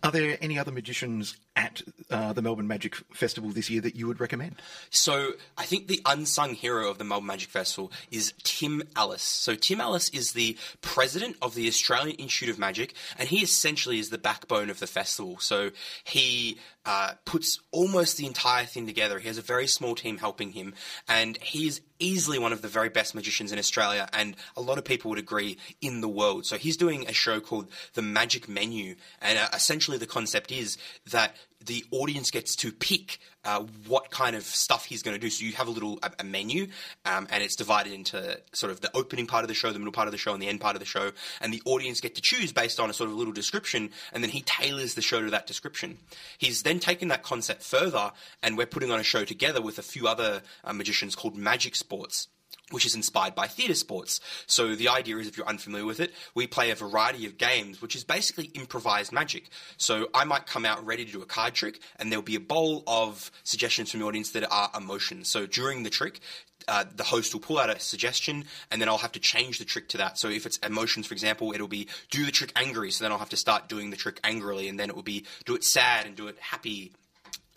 [0.02, 4.08] Are there any other magicians at uh, the Melbourne Magic Festival this year that you
[4.08, 4.56] would recommend?
[4.90, 9.22] So I think the unsung hero of the Melbourne Magic Festival is Tim Ellis.
[9.22, 14.00] So Tim Ellis is the president of the Australian Institute of Magic, and he essentially
[14.00, 15.38] is the backbone of the festival.
[15.40, 15.72] So
[16.06, 19.20] he uh, puts almost the entire thing together.
[19.20, 20.76] He has a very small team helping him,
[21.10, 24.78] and he is easily one of the very best magicians in Australia, and a lot
[24.78, 26.46] of people would agree in the world.
[26.46, 30.78] So he's doing a show called The Magic Menu, and uh, essentially the concept is
[31.12, 31.36] that
[31.66, 35.30] the audience gets to pick uh, what kind of stuff he's going to do.
[35.30, 36.68] So you have a little a, a menu,
[37.06, 39.92] um, and it's divided into sort of the opening part of the show, the middle
[39.92, 41.12] part of the show, and the end part of the show.
[41.42, 44.32] And the audience get to choose based on a sort of little description, and then
[44.32, 45.98] he tailors the show to that description.
[46.38, 49.84] He's then taken that concept further, and we're putting on a show together with a
[49.84, 52.28] few other uh, magicians called Magic Sports
[52.72, 54.20] which is inspired by theatre sports.
[54.48, 57.82] So the idea is, if you're unfamiliar with it, we play a variety of games,
[57.82, 59.50] which is basically improvised magic.
[59.78, 62.40] So I might come out ready to do a card trick, and there'll be a
[62.40, 65.30] bowl of suggestions from the audience that are emotions.
[65.30, 66.20] So during the trick,
[66.68, 69.66] uh, the host will pull out a suggestion, and then I'll have to change the
[69.66, 70.20] trick to that.
[70.20, 72.92] So if it's emotions, for example, it'll be do the trick angry.
[72.92, 75.26] So then I'll have to start doing the trick angrily, and then it will be
[75.46, 76.94] do it sad and do it happy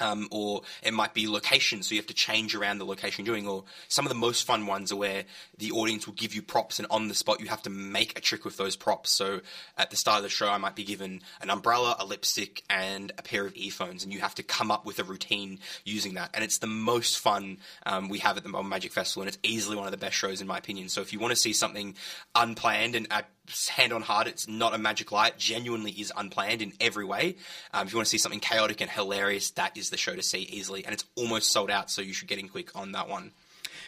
[0.01, 3.35] um, or it might be location, so you have to change around the location you're
[3.35, 3.47] doing.
[3.47, 5.25] Or some of the most fun ones are where
[5.59, 8.21] the audience will give you props, and on the spot you have to make a
[8.21, 9.11] trick with those props.
[9.11, 9.41] So
[9.79, 13.13] at the start of the show, I might be given an umbrella, a lipstick, and
[13.19, 16.31] a pair of earphones, and you have to come up with a routine using that.
[16.35, 19.77] And it's the most fun um, we have at the Magic Festival, and it's easily
[19.77, 20.89] one of the best shows in my opinion.
[20.89, 21.95] So if you want to see something
[22.35, 23.29] unplanned and at
[23.69, 25.39] hand on heart, it's not a magic light.
[25.39, 27.37] Genuinely is unplanned in every way.
[27.73, 30.23] Um, if you want to see something chaotic and hilarious, that is the show to
[30.23, 31.91] see easily, and it's almost sold out.
[31.91, 33.33] So you should get in quick on that one.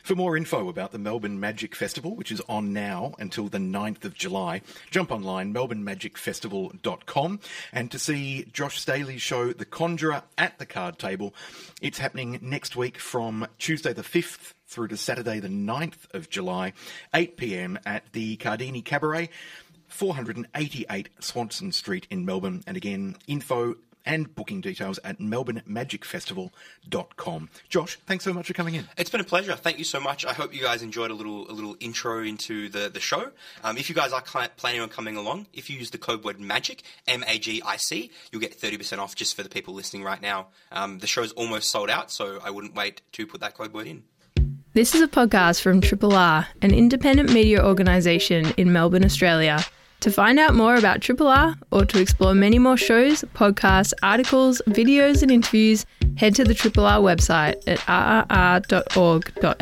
[0.05, 4.05] For more info about the Melbourne Magic Festival, which is on now until the 9th
[4.05, 7.41] of July, jump online, melbournemagicfestival.com.
[7.73, 11.35] And to see Josh Staley's show, The Conjurer, at the card table,
[11.81, 16.73] it's happening next week from Tuesday the 5th through to Saturday the 9th of July,
[17.15, 19.31] 8 pm at the Cardini Cabaret.
[19.87, 22.65] 488 Swanston Street in Melbourne.
[22.67, 27.49] And again, info and booking details at melbournemagicfestival.com.
[27.69, 28.89] Josh, thanks so much for coming in.
[28.97, 29.55] It's been a pleasure.
[29.55, 30.27] Thank you so much.
[30.27, 33.31] I hope you guys enjoyed a little a little intro into the, the show.
[33.63, 34.23] Um, if you guys are
[34.57, 38.99] planning on coming along, if you use the code word MAGIC, M-A-G-I-C, you'll get 30%
[38.99, 40.49] off just for the people listening right now.
[40.73, 43.87] Um, the show's almost sold out, so I wouldn't wait to put that code word
[43.87, 44.03] in.
[44.75, 49.65] This is a podcast from Triple R, an independent media organisation in Melbourne, Australia.
[50.01, 54.61] To find out more about Triple R or to explore many more shows, podcasts, articles,
[54.67, 57.79] videos, and interviews, head to the Triple R website at
[58.27, 59.53] rrr.org.au.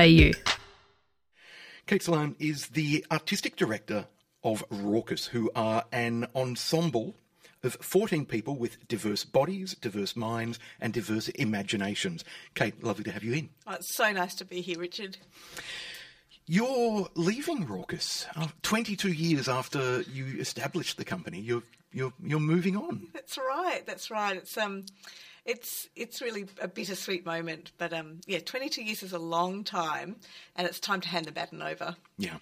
[1.86, 4.06] Kate Sulan is the artistic director
[4.42, 7.16] of Raucous, who are an ensemble
[7.62, 12.24] of 14 people with diverse bodies, diverse minds, and diverse imaginations.
[12.54, 13.48] Kate, lovely to have you in.
[13.66, 15.18] Oh, it's so nice to be here, Richard.
[16.46, 21.40] You're leaving Raucous uh, 22 years after you established the company.
[21.40, 23.08] You're you're you're moving on.
[23.12, 23.82] That's right.
[23.86, 24.36] That's right.
[24.36, 24.84] It's um
[25.44, 30.16] it's it's really a bittersweet moment, but um yeah, 22 years is a long time
[30.56, 31.96] and it's time to hand the baton over.
[32.16, 32.36] Yeah.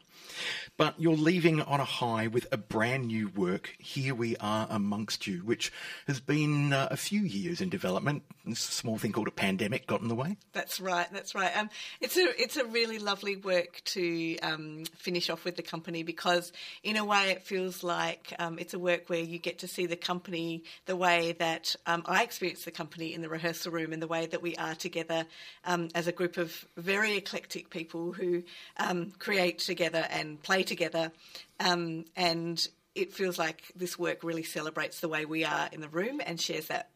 [0.76, 5.26] But you're leaving on a high with a brand new work, Here We Are Amongst
[5.26, 5.72] You, which
[6.06, 8.22] has been uh, a few years in development.
[8.44, 10.36] This small thing called a pandemic got in the way.
[10.52, 11.56] That's right, that's right.
[11.56, 11.70] Um,
[12.00, 16.52] it's, a, it's a really lovely work to um, finish off with the company because,
[16.82, 19.86] in a way, it feels like um, it's a work where you get to see
[19.86, 24.00] the company the way that um, I experience the company in the rehearsal room in
[24.00, 25.26] the way that we are together
[25.64, 28.42] um, as a group of very eclectic people who
[28.76, 31.12] um, create together and play together.
[31.58, 35.88] Um, and it feels like this work really celebrates the way we are in the
[35.88, 36.90] room and shares that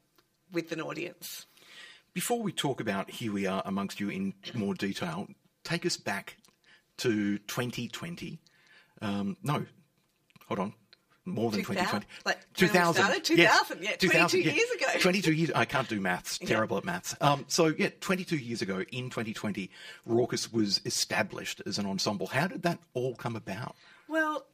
[0.53, 1.47] with an audience.
[2.13, 5.27] Before we talk about Here We Are Amongst You in more detail,
[5.65, 6.37] take us back
[6.99, 8.39] to 2020.
[9.03, 9.67] Um, no,
[10.47, 10.75] hold on.
[11.27, 12.07] More than 2020.
[12.25, 13.25] like when we started?
[13.25, 14.87] 2000, yeah, 22 years ago.
[15.01, 15.51] 22 years.
[15.55, 16.39] I can't do maths.
[16.39, 17.17] Terrible at maths.
[17.21, 19.71] Um, so yeah, 22 years ago in 2020,
[20.07, 22.27] Raucous was established as an ensemble.
[22.27, 23.75] How did that all come about?
[24.09, 24.45] Well,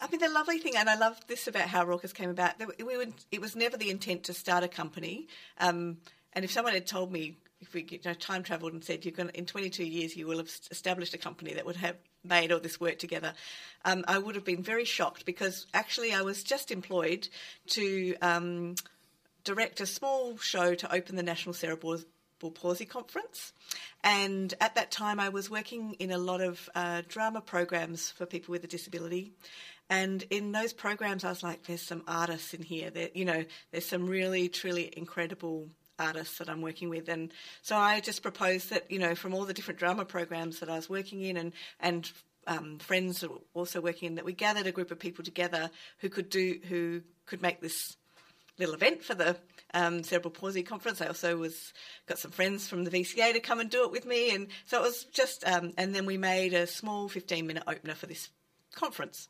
[0.00, 2.52] I mean, the lovely thing, and I love this about how Raucous came about.
[2.78, 5.28] We would, it was never the intent to start a company.
[5.58, 5.98] Um,
[6.32, 9.12] and if someone had told me, if we you know, time travelled and said you're
[9.12, 12.60] going in 22 years you will have established a company that would have made all
[12.60, 13.34] this work together,
[13.84, 17.28] um, I would have been very shocked because actually I was just employed
[17.68, 18.74] to um,
[19.44, 22.00] direct a small show to open the National Cerebral
[22.54, 23.52] Palsy Conference.
[24.02, 28.26] And at that time, I was working in a lot of uh, drama programs for
[28.26, 29.32] people with a disability.
[29.88, 32.90] And in those programs, I was like, there's some artists in here.
[32.90, 37.08] That you know, there's some really, truly incredible artists that I'm working with.
[37.08, 37.32] And
[37.62, 40.76] so I just proposed that, you know, from all the different drama programs that I
[40.76, 42.10] was working in and, and
[42.46, 43.24] um, friends
[43.54, 47.02] also working in, that we gathered a group of people together who could do, who
[47.26, 47.96] could make this
[48.58, 49.36] little event for the
[49.72, 51.00] um, cerebral palsy conference.
[51.00, 51.72] I also was
[52.06, 54.78] got some friends from the VCA to come and do it with me, and so
[54.78, 55.46] it was just.
[55.46, 58.28] Um, and then we made a small 15 minute opener for this
[58.74, 59.28] conference,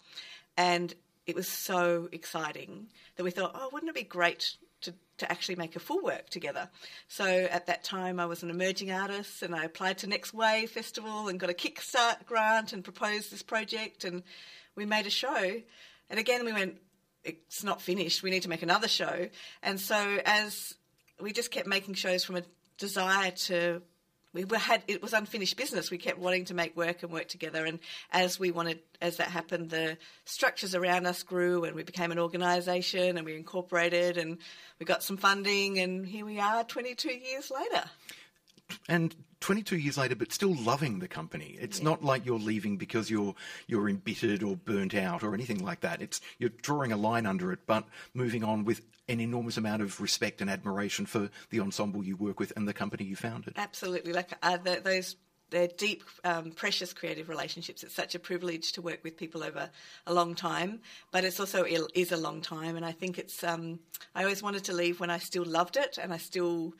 [0.56, 0.94] and
[1.26, 5.56] it was so exciting that we thought, oh, wouldn't it be great to, to actually
[5.56, 6.68] make a full work together.
[7.08, 10.70] So at that time, I was an emerging artist and I applied to Next Wave
[10.70, 14.04] Festival and got a Kickstart grant and proposed this project.
[14.04, 14.22] And
[14.76, 15.60] we made a show.
[16.10, 16.78] And again, we went,
[17.22, 18.22] it's not finished.
[18.22, 19.28] We need to make another show.
[19.62, 20.74] And so as
[21.20, 22.42] we just kept making shows from a
[22.78, 23.82] desire to
[24.34, 25.90] we had it was unfinished business.
[25.90, 27.78] We kept wanting to make work and work together, and
[28.10, 32.18] as we wanted, as that happened, the structures around us grew, and we became an
[32.18, 34.38] organisation, and we incorporated, and
[34.78, 37.84] we got some funding, and here we are, 22 years later.
[38.88, 39.14] And
[39.44, 41.58] 22 years later, but still loving the company.
[41.60, 41.84] It's yeah.
[41.84, 43.34] not like you're leaving because you're
[43.66, 46.00] you're embittered or burnt out or anything like that.
[46.00, 47.84] It's you're drawing a line under it, but
[48.14, 52.40] moving on with an enormous amount of respect and admiration for the ensemble you work
[52.40, 53.52] with and the company you founded.
[53.58, 55.16] Absolutely, like uh, the, those
[55.50, 57.82] they're deep, um, precious creative relationships.
[57.82, 59.68] It's such a privilege to work with people over
[60.06, 60.80] a long time,
[61.10, 62.76] but it's also is a long time.
[62.76, 63.44] And I think it's.
[63.44, 63.80] Um,
[64.14, 66.72] I always wanted to leave when I still loved it, and I still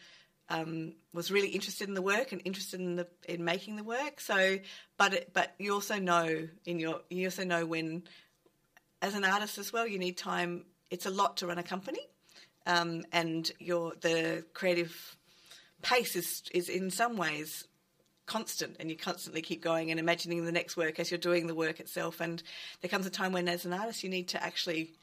[0.48, 4.20] um, was really interested in the work and interested in the in making the work.
[4.20, 4.58] So,
[4.96, 8.04] but it, but you also know in your you also know when,
[9.00, 10.64] as an artist as well, you need time.
[10.90, 12.00] It's a lot to run a company,
[12.66, 15.16] um, and your the creative
[15.82, 17.66] pace is is in some ways
[18.26, 21.54] constant and you constantly keep going and imagining the next work as you're doing the
[21.54, 22.42] work itself and
[22.80, 24.94] there comes a time when as an artist you need to actually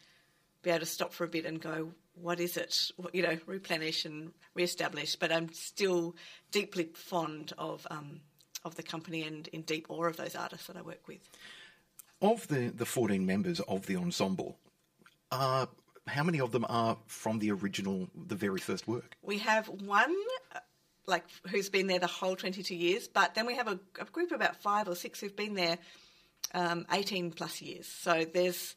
[0.63, 1.91] be able to stop for a bit and go
[2.21, 2.91] what is it?
[3.13, 5.15] You know, replenish and re-establish.
[5.15, 6.15] But I'm still
[6.51, 8.21] deeply fond of um,
[8.63, 11.27] of the company and in deep awe of those artists that I work with.
[12.21, 14.57] Of the the 14 members of the ensemble,
[15.31, 15.65] uh,
[16.07, 19.15] how many of them are from the original, the very first work?
[19.21, 20.15] We have one.
[21.07, 24.31] Like who's been there the whole 22 years, but then we have a, a group
[24.31, 25.79] of about five or six who've been there
[26.53, 27.87] um, 18 plus years.
[27.87, 28.75] So there's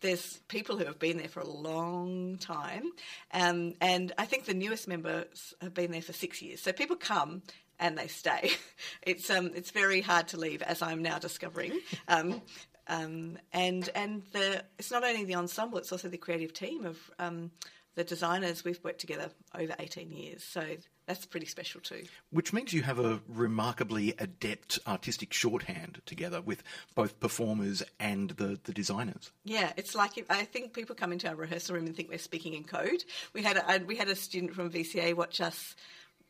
[0.00, 2.90] there's people who have been there for a long time,
[3.32, 6.60] um, and I think the newest members have been there for six years.
[6.60, 7.42] So people come
[7.78, 8.50] and they stay.
[9.02, 11.80] It's um, it's very hard to leave, as I'm now discovering.
[12.08, 12.42] Um,
[12.86, 16.98] um, and and the it's not only the ensemble; it's also the creative team of
[17.18, 17.50] um,
[17.94, 18.64] the designers.
[18.64, 20.62] We've worked together over 18 years, so
[21.10, 22.04] that's pretty special too.
[22.30, 26.62] Which means you have a remarkably adept artistic shorthand together with
[26.94, 29.32] both performers and the, the designers.
[29.44, 32.18] Yeah, it's like if, I think people come into our rehearsal room and think we're
[32.18, 33.04] speaking in code.
[33.32, 35.74] We had a, we had a student from VCA watch us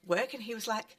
[0.07, 0.97] work, and he was like,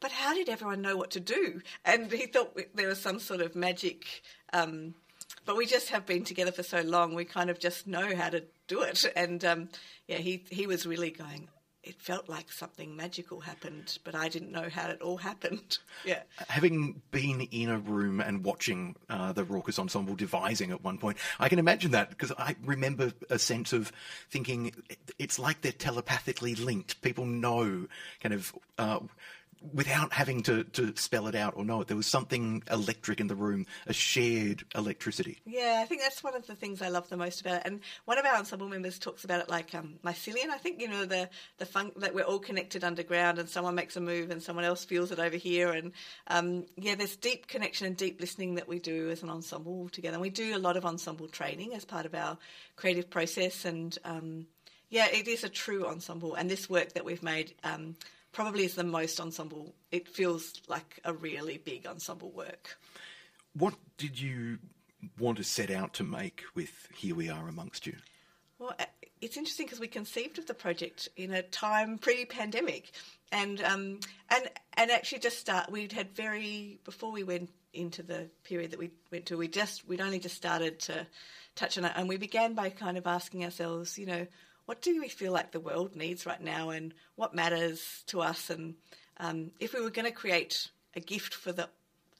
[0.00, 3.40] "But how did everyone know what to do?" And he thought there was some sort
[3.40, 4.22] of magic.
[4.52, 4.96] Um,
[5.44, 8.30] but we just have been together for so long, we kind of just know how
[8.30, 9.04] to do it.
[9.14, 9.68] And um,
[10.08, 11.46] yeah, he he was really going
[11.86, 15.78] it felt like something magical happened, but I didn't know how it all happened.
[16.04, 16.22] yeah.
[16.48, 21.16] Having been in a room and watching uh, the Raucous Ensemble devising at one point,
[21.38, 23.92] I can imagine that because I remember a sense of
[24.30, 24.72] thinking
[25.18, 27.00] it's like they're telepathically linked.
[27.02, 27.86] People know
[28.20, 28.98] kind of uh,
[29.72, 31.88] without having to, to spell it out or know it.
[31.88, 35.38] There was something electric in the room, a shared electricity.
[35.44, 37.62] Yeah, I think that's one of the things I love the most about it.
[37.64, 40.50] And one of our ensemble members talks about it like um, mycelium.
[40.50, 41.28] I think you know the
[41.58, 44.84] the fun that we're all connected underground, and someone makes a move and someone else
[44.84, 45.70] feels it over here.
[45.72, 45.92] And
[46.28, 50.14] um, yeah, there's deep connection and deep listening that we do as an ensemble together.
[50.14, 52.38] And we do a lot of ensemble training as part of our
[52.76, 53.64] creative process.
[53.64, 54.46] And um,
[54.88, 56.34] yeah, it is a true ensemble.
[56.34, 57.96] And this work that we've made um,
[58.36, 59.74] probably is the most ensemble.
[59.90, 62.76] It feels like a really big ensemble work.
[63.54, 64.58] What did you
[65.18, 67.94] want to set out to make with Here We Are Amongst You?
[68.58, 68.84] Well, uh,
[69.22, 72.92] it's interesting because we conceived of the project in a time pre-pandemic,
[73.32, 75.72] and um, and and actually just start.
[75.72, 79.38] We'd had very before we went into the period that we went to.
[79.38, 81.06] We just we'd only just started to
[81.54, 84.26] touch on it, and we began by kind of asking ourselves, you know,
[84.66, 88.50] what do we feel like the world needs right now, and what matters to us,
[88.50, 88.74] and
[89.18, 91.68] um, if we were going to create a gift for the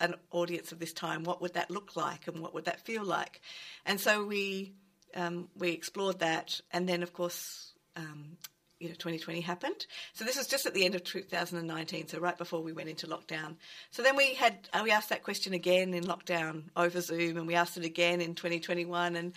[0.00, 3.04] an audience of this time, what would that look like, and what would that feel
[3.04, 3.40] like?
[3.84, 4.72] And so we
[5.14, 7.72] um, we explored that, and then of course.
[7.96, 8.36] Um,
[8.78, 9.86] you know, 2020 happened.
[10.12, 13.06] So this was just at the end of 2019, so right before we went into
[13.06, 13.56] lockdown.
[13.90, 17.46] So then we had uh, we asked that question again in lockdown over Zoom, and
[17.46, 19.32] we asked it again in 2021, and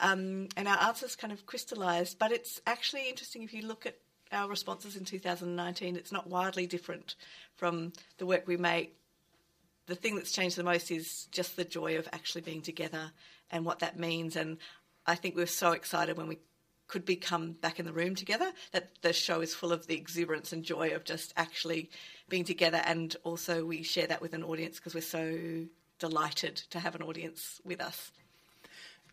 [0.00, 2.18] um, and our answers kind of crystallised.
[2.18, 3.96] But it's actually interesting if you look at
[4.32, 5.96] our responses in 2019.
[5.96, 7.14] It's not wildly different
[7.54, 8.96] from the work we make.
[9.86, 13.12] The thing that's changed the most is just the joy of actually being together
[13.50, 14.36] and what that means.
[14.36, 14.58] And
[15.06, 16.38] I think we were so excited when we
[16.88, 20.52] could become back in the room together that the show is full of the exuberance
[20.52, 21.90] and joy of just actually
[22.28, 22.80] being together.
[22.84, 25.66] And also, we share that with an audience because we're so
[25.98, 28.12] delighted to have an audience with us.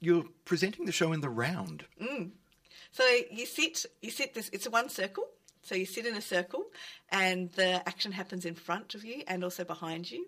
[0.04, 1.86] You're presenting the show in the round.
[2.92, 4.50] So you sit, you sit this.
[4.52, 5.26] It's a one circle.
[5.62, 6.66] So you sit in a circle,
[7.10, 10.28] and the action happens in front of you and also behind you.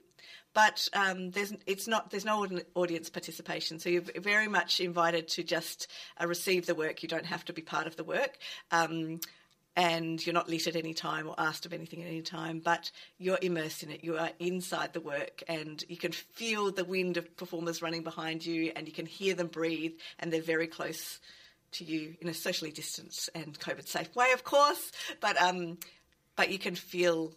[0.53, 3.79] But um, there's it's not there's no audience participation.
[3.79, 7.03] So you're very much invited to just uh, receive the work.
[7.03, 8.37] You don't have to be part of the work.
[8.71, 9.19] Um,
[9.75, 12.91] and you're not lit at any time or asked of anything at any time, but
[13.17, 14.03] you're immersed in it.
[14.03, 18.45] You are inside the work, and you can feel the wind of performers running behind
[18.45, 21.19] you, and you can hear them breathe, and they're very close
[21.73, 24.91] to you in a socially distanced and COVID safe way, of course.
[25.19, 25.77] But um,
[26.35, 27.33] but you can feel,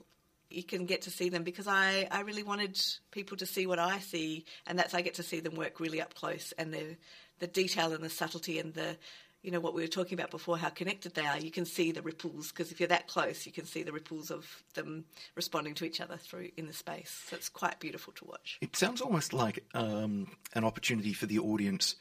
[0.48, 2.80] you can get to see them because I I really wanted
[3.10, 6.00] people to see what I see, and that's I get to see them work really
[6.00, 6.96] up close, and the
[7.40, 8.96] the detail and the subtlety and the
[9.42, 11.38] you know what we were talking about before, how connected they are.
[11.38, 14.30] You can see the ripples because if you're that close, you can see the ripples
[14.30, 15.04] of them
[15.36, 17.24] responding to each other through in the space.
[17.28, 18.58] So it's quite beautiful to watch.
[18.60, 21.94] It sounds almost like um, an opportunity for the audience,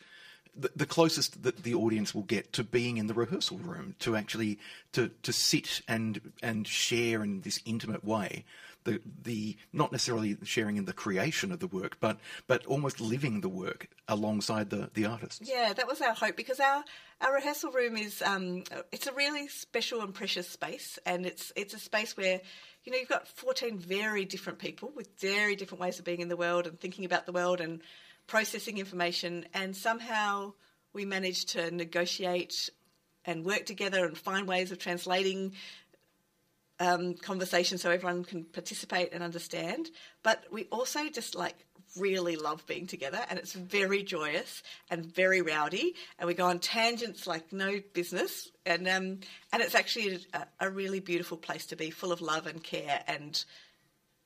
[0.56, 4.16] the, the closest that the audience will get to being in the rehearsal room, to
[4.16, 4.58] actually
[4.94, 8.46] to to sit and and share in this intimate way.
[8.88, 13.42] The the not necessarily sharing in the creation of the work, but but almost living
[13.42, 15.42] the work alongside the the artists.
[15.44, 16.86] Yeah, that was our hope because our
[17.20, 18.64] our rehearsal room is um,
[18.94, 22.40] it's a really special and precious space, and it's it's a space where
[22.86, 26.30] you know you've got fourteen very different people with very different ways of being in
[26.30, 27.82] the world and thinking about the world and
[28.26, 30.54] processing information, and somehow
[30.94, 32.70] we managed to negotiate
[33.26, 35.54] and work together and find ways of translating
[36.80, 39.90] um, conversation so everyone can participate and understand.
[40.24, 41.56] But we also just like
[41.98, 46.60] really love being together, and it's very joyous and very rowdy, and we go on
[46.60, 49.20] tangents like no business, and um,
[49.52, 53.04] and it's actually a, a really beautiful place to be, full of love and care
[53.08, 53.44] and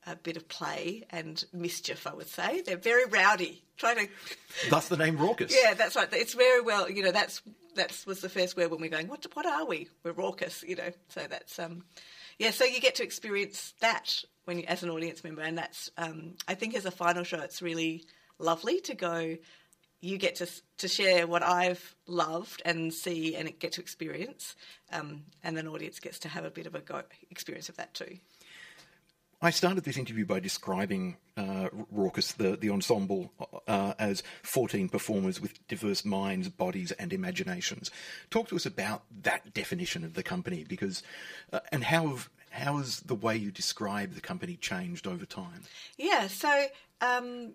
[0.07, 2.07] a bit of play and mischief.
[2.07, 3.63] I would say they're very rowdy.
[3.77, 4.07] Trying to
[4.69, 5.55] Thus the name Raucous.
[5.55, 6.07] yeah, that's right.
[6.11, 7.41] It's very well, you know, that's
[7.75, 9.87] that was the first word when we're going, what what are we?
[10.03, 10.91] We're raucous, you know.
[11.09, 11.83] So that's um
[12.41, 15.91] yeah, so you get to experience that when you as an audience member and that's
[15.97, 18.03] um I think as a final show it's really
[18.39, 19.37] lovely to go
[20.01, 20.47] you get to
[20.79, 24.55] to share what I've loved and see and get to experience,
[24.91, 27.93] um, and then audience gets to have a bit of a go experience of that
[27.93, 28.17] too.
[29.43, 33.31] I started this interview by describing uh, Raucous, the, the ensemble,
[33.67, 37.89] uh, as 14 performers with diverse minds, bodies, and imaginations.
[38.29, 41.01] Talk to us about that definition of the company, because
[41.51, 45.63] uh, and how have, how has the way you describe the company changed over time?
[45.97, 46.65] Yeah, so
[47.01, 47.53] um,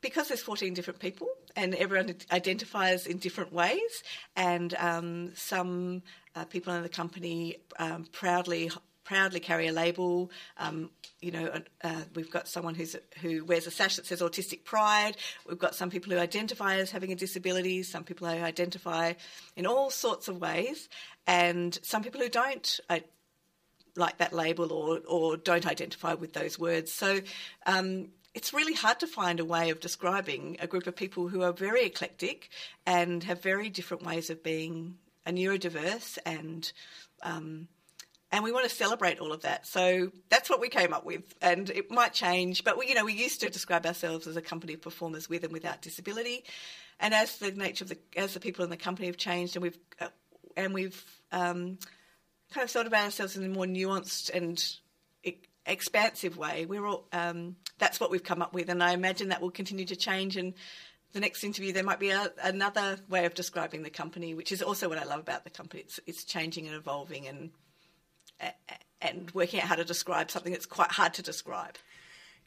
[0.00, 4.04] because there's 14 different people and everyone identifies in different ways,
[4.36, 6.02] and um, some
[6.36, 8.70] uh, people in the company um, proudly
[9.10, 10.30] proudly carry a label.
[10.56, 10.88] Um,
[11.20, 11.50] you know,
[11.82, 15.16] uh, we've got someone who's who wears a sash that says autistic pride.
[15.48, 17.82] We've got some people who identify as having a disability.
[17.82, 19.14] Some people who identify
[19.56, 20.88] in all sorts of ways,
[21.26, 22.78] and some people who don't.
[22.88, 23.02] I,
[23.96, 26.92] like that label or, or don't identify with those words.
[26.92, 27.20] So
[27.66, 31.42] um, it's really hard to find a way of describing a group of people who
[31.42, 32.50] are very eclectic
[32.86, 34.94] and have very different ways of being
[35.26, 36.72] a neurodiverse and
[37.22, 37.66] um,
[38.32, 39.66] and we want to celebrate all of that.
[39.66, 43.04] So that's what we came up with, and it might change, but we, you know,
[43.04, 46.44] we used to describe ourselves as a company of performers with and without disability,
[47.00, 49.62] and as the nature of the as the people in the company have changed, and
[49.62, 50.08] we've uh,
[50.56, 51.78] and we've um,
[52.52, 54.76] kind of thought about ourselves in a more nuanced and
[55.66, 56.66] expansive way.
[56.66, 59.86] We're all um, that's what we've come up with, and I imagine that will continue
[59.86, 60.54] to change and
[61.12, 64.62] the next interview there might be a, another way of describing the company, which is
[64.62, 65.82] also what I love about the company.
[65.82, 67.50] It's it's changing and evolving and
[69.00, 71.76] and working out how to describe something that's quite hard to describe.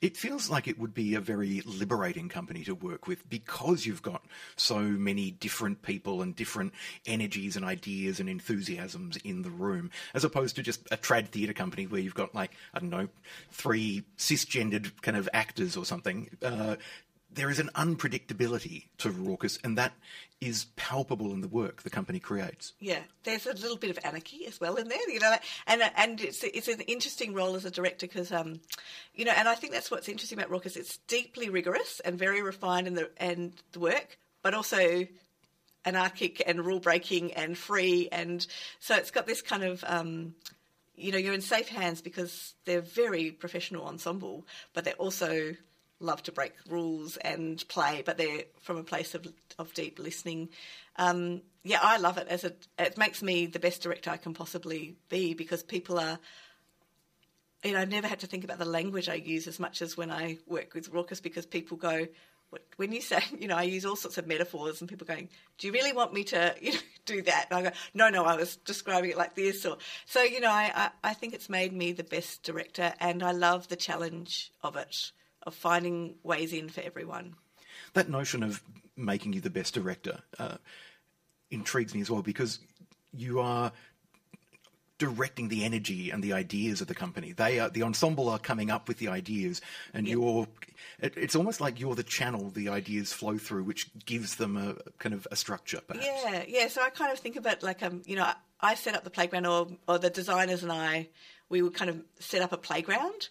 [0.01, 4.01] It feels like it would be a very liberating company to work with because you've
[4.01, 4.25] got
[4.57, 6.73] so many different people and different
[7.05, 11.53] energies and ideas and enthusiasms in the room, as opposed to just a trad theatre
[11.53, 13.07] company where you've got like I don't know
[13.49, 16.35] three cisgendered kind of actors or something.
[16.41, 16.75] Uh,
[17.35, 19.93] there is an unpredictability to Raucous, and that
[20.41, 22.73] is palpable in the work the company creates.
[22.79, 25.35] Yeah, there's a little bit of anarchy as well in there, you know,
[25.67, 28.59] and and it's it's an interesting role as a director because, um,
[29.13, 30.75] you know, and I think that's what's interesting about Raucous.
[30.75, 35.07] It's deeply rigorous and very refined in the and the work, but also
[35.85, 38.45] anarchic and rule breaking and free, and
[38.79, 39.83] so it's got this kind of.
[39.87, 40.35] Um,
[40.95, 45.55] you know, you're in safe hands because they're very professional ensemble, but they're also
[46.03, 49.27] love to break rules and play, but they're from a place of
[49.57, 50.49] of deep listening.
[50.97, 52.53] Um, yeah, I love it as a.
[52.77, 56.19] It makes me the best director I can possibly be because people are.
[57.63, 59.95] You know, I've never had to think about the language I use as much as
[59.95, 62.07] when I work with Raucous because people go,
[62.75, 65.67] when you say, you know, I use all sorts of metaphors and people going, do
[65.67, 67.47] you really want me to, you know, do that?
[67.49, 69.65] And I go, no, no, I was describing it like this.
[69.65, 73.23] Or so, you know, I, I, I think it's made me the best director, and
[73.23, 75.11] I love the challenge of it
[75.43, 77.35] of finding ways in for everyone.
[77.93, 78.61] That notion of
[78.95, 80.57] making you the best director uh,
[81.51, 82.59] intrigues me as well because
[83.11, 83.71] you are
[84.97, 87.31] directing the energy and the ideas of the company.
[87.33, 89.61] They are the ensemble are coming up with the ideas,
[89.93, 90.13] and yeah.
[90.13, 90.47] you're.
[90.99, 94.75] It, it's almost like you're the channel the ideas flow through, which gives them a
[94.99, 95.81] kind of a structure.
[95.85, 96.05] Perhaps.
[96.05, 96.67] Yeah, yeah.
[96.67, 98.29] So I kind of think about like um, you know,
[98.61, 101.09] I set up the playground, or or the designers and I,
[101.49, 103.29] we would kind of set up a playground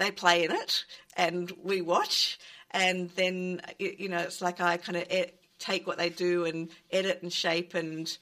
[0.00, 0.84] they play in it
[1.16, 2.38] and we watch
[2.70, 6.70] and then you know it's like I kind of ed- take what they do and
[6.90, 8.16] edit and shape and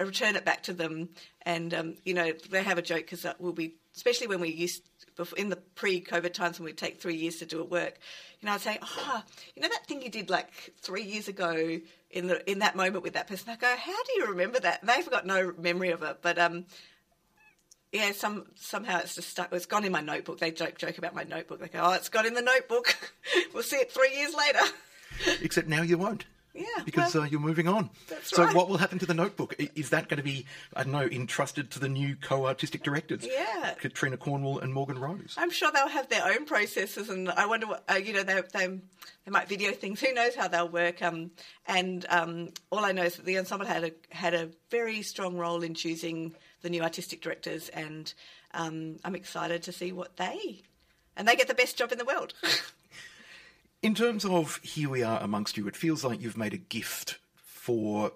[0.00, 1.10] return it back to them
[1.42, 4.82] and um, you know they have a joke because we'll be especially when we used
[5.36, 7.98] in the pre-COVID times when we take three years to do a work,
[8.40, 9.22] you know, I'd say, oh,
[9.54, 11.80] you know that thing you did like three years ago
[12.10, 13.48] in the in that moment with that person.
[13.50, 14.80] I go, how do you remember that?
[14.82, 16.66] And they've got no memory of it, but um,
[17.92, 19.52] yeah, some somehow it's just stuck.
[19.52, 20.38] It's gone in my notebook.
[20.38, 21.60] They joke joke about my notebook.
[21.60, 22.96] They go, "Oh, it's gone in the notebook.
[23.54, 24.60] we'll see it three years later."
[25.42, 26.26] Except now you won't.
[26.56, 27.90] Yeah, because well, uh, you're moving on.
[28.08, 28.54] That's so right.
[28.54, 29.54] what will happen to the notebook?
[29.74, 33.26] Is that going to be, I don't know, entrusted to the new co-artistic directors?
[33.26, 35.34] Yeah, Katrina Cornwall and Morgan Rose.
[35.36, 38.40] I'm sure they'll have their own processes, and I wonder, what, uh, you know, they,
[38.52, 40.00] they they might video things.
[40.00, 41.02] Who knows how they'll work?
[41.02, 41.32] Um,
[41.66, 45.36] and um, all I know is that the ensemble had a had a very strong
[45.36, 48.12] role in choosing the new artistic directors, and
[48.54, 50.62] um, I'm excited to see what they
[51.16, 52.34] and they get the best job in the world.
[53.82, 57.18] in terms of here we are amongst you, it feels like you've made a gift
[57.36, 58.12] for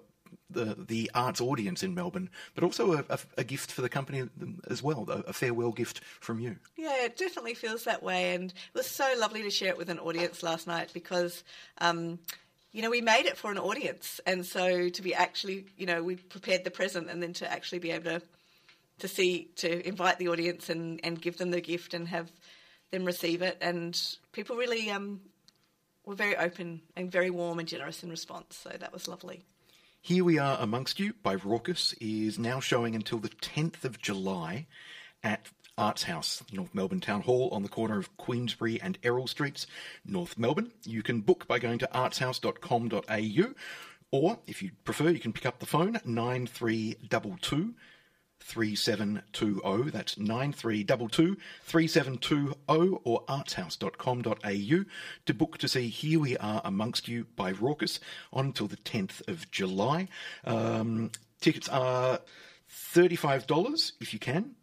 [0.49, 4.29] the the arts audience in Melbourne, but also a, a, a gift for the company
[4.69, 6.57] as well, a, a, farewell gift from you.
[6.75, 9.89] Yeah, it definitely feels that way, and it was so lovely to share it with
[9.89, 11.43] an audience last night because.
[11.79, 12.19] Um,
[12.71, 16.01] you know, we made it for an audience, and so to be actually, you know,
[16.03, 18.21] we prepared the present, and then to actually be able to
[18.99, 22.31] to see to invite the audience and, and give them the gift and have
[22.91, 23.57] them receive it.
[23.59, 23.99] And
[24.31, 25.21] people really um,
[26.05, 28.55] were very open and very warm and generous in response.
[28.57, 29.43] So that was lovely.
[30.01, 34.67] Here We Are Amongst You by Raucous is now showing until the 10th of July
[35.23, 35.47] at
[35.77, 39.67] Arts House, North Melbourne Town Hall on the corner of Queensbury and Errol Streets,
[40.05, 40.71] North Melbourne.
[40.85, 43.53] You can book by going to artshouse.com.au
[44.11, 47.73] or if you prefer, you can pick up the phone 9322
[48.41, 49.89] 3720.
[49.91, 54.85] That's 9322 3720 or artshouse.com.au
[55.25, 57.99] to book to see Here We Are Amongst You by Raucous
[58.33, 60.09] on until the 10th of July.
[60.43, 62.19] Um, tickets are
[62.69, 64.55] $35 if you can,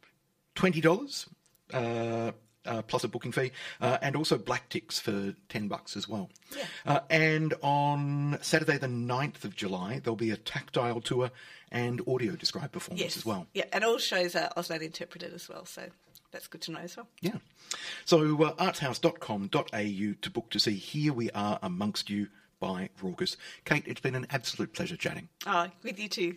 [0.58, 1.28] $20.
[1.72, 2.32] Uh,
[2.66, 3.50] uh, plus a booking fee,
[3.80, 6.28] uh, and also black ticks for 10 bucks as well.
[6.56, 6.64] Yeah.
[6.86, 11.30] Uh, and on Saturday, the 9th of July, there'll be a tactile tour
[11.70, 13.16] and audio described performance yes.
[13.16, 13.46] as well.
[13.54, 15.84] Yeah, and all shows are Auslan interpreted as well, so
[16.30, 17.08] that's good to know as well.
[17.20, 17.36] Yeah.
[18.04, 22.28] So uh, artshouse.com.au to book to see Here We Are Amongst You
[22.60, 23.36] by Raucous.
[23.64, 25.28] Kate, it's been an absolute pleasure chatting.
[25.46, 26.36] Oh, with you too.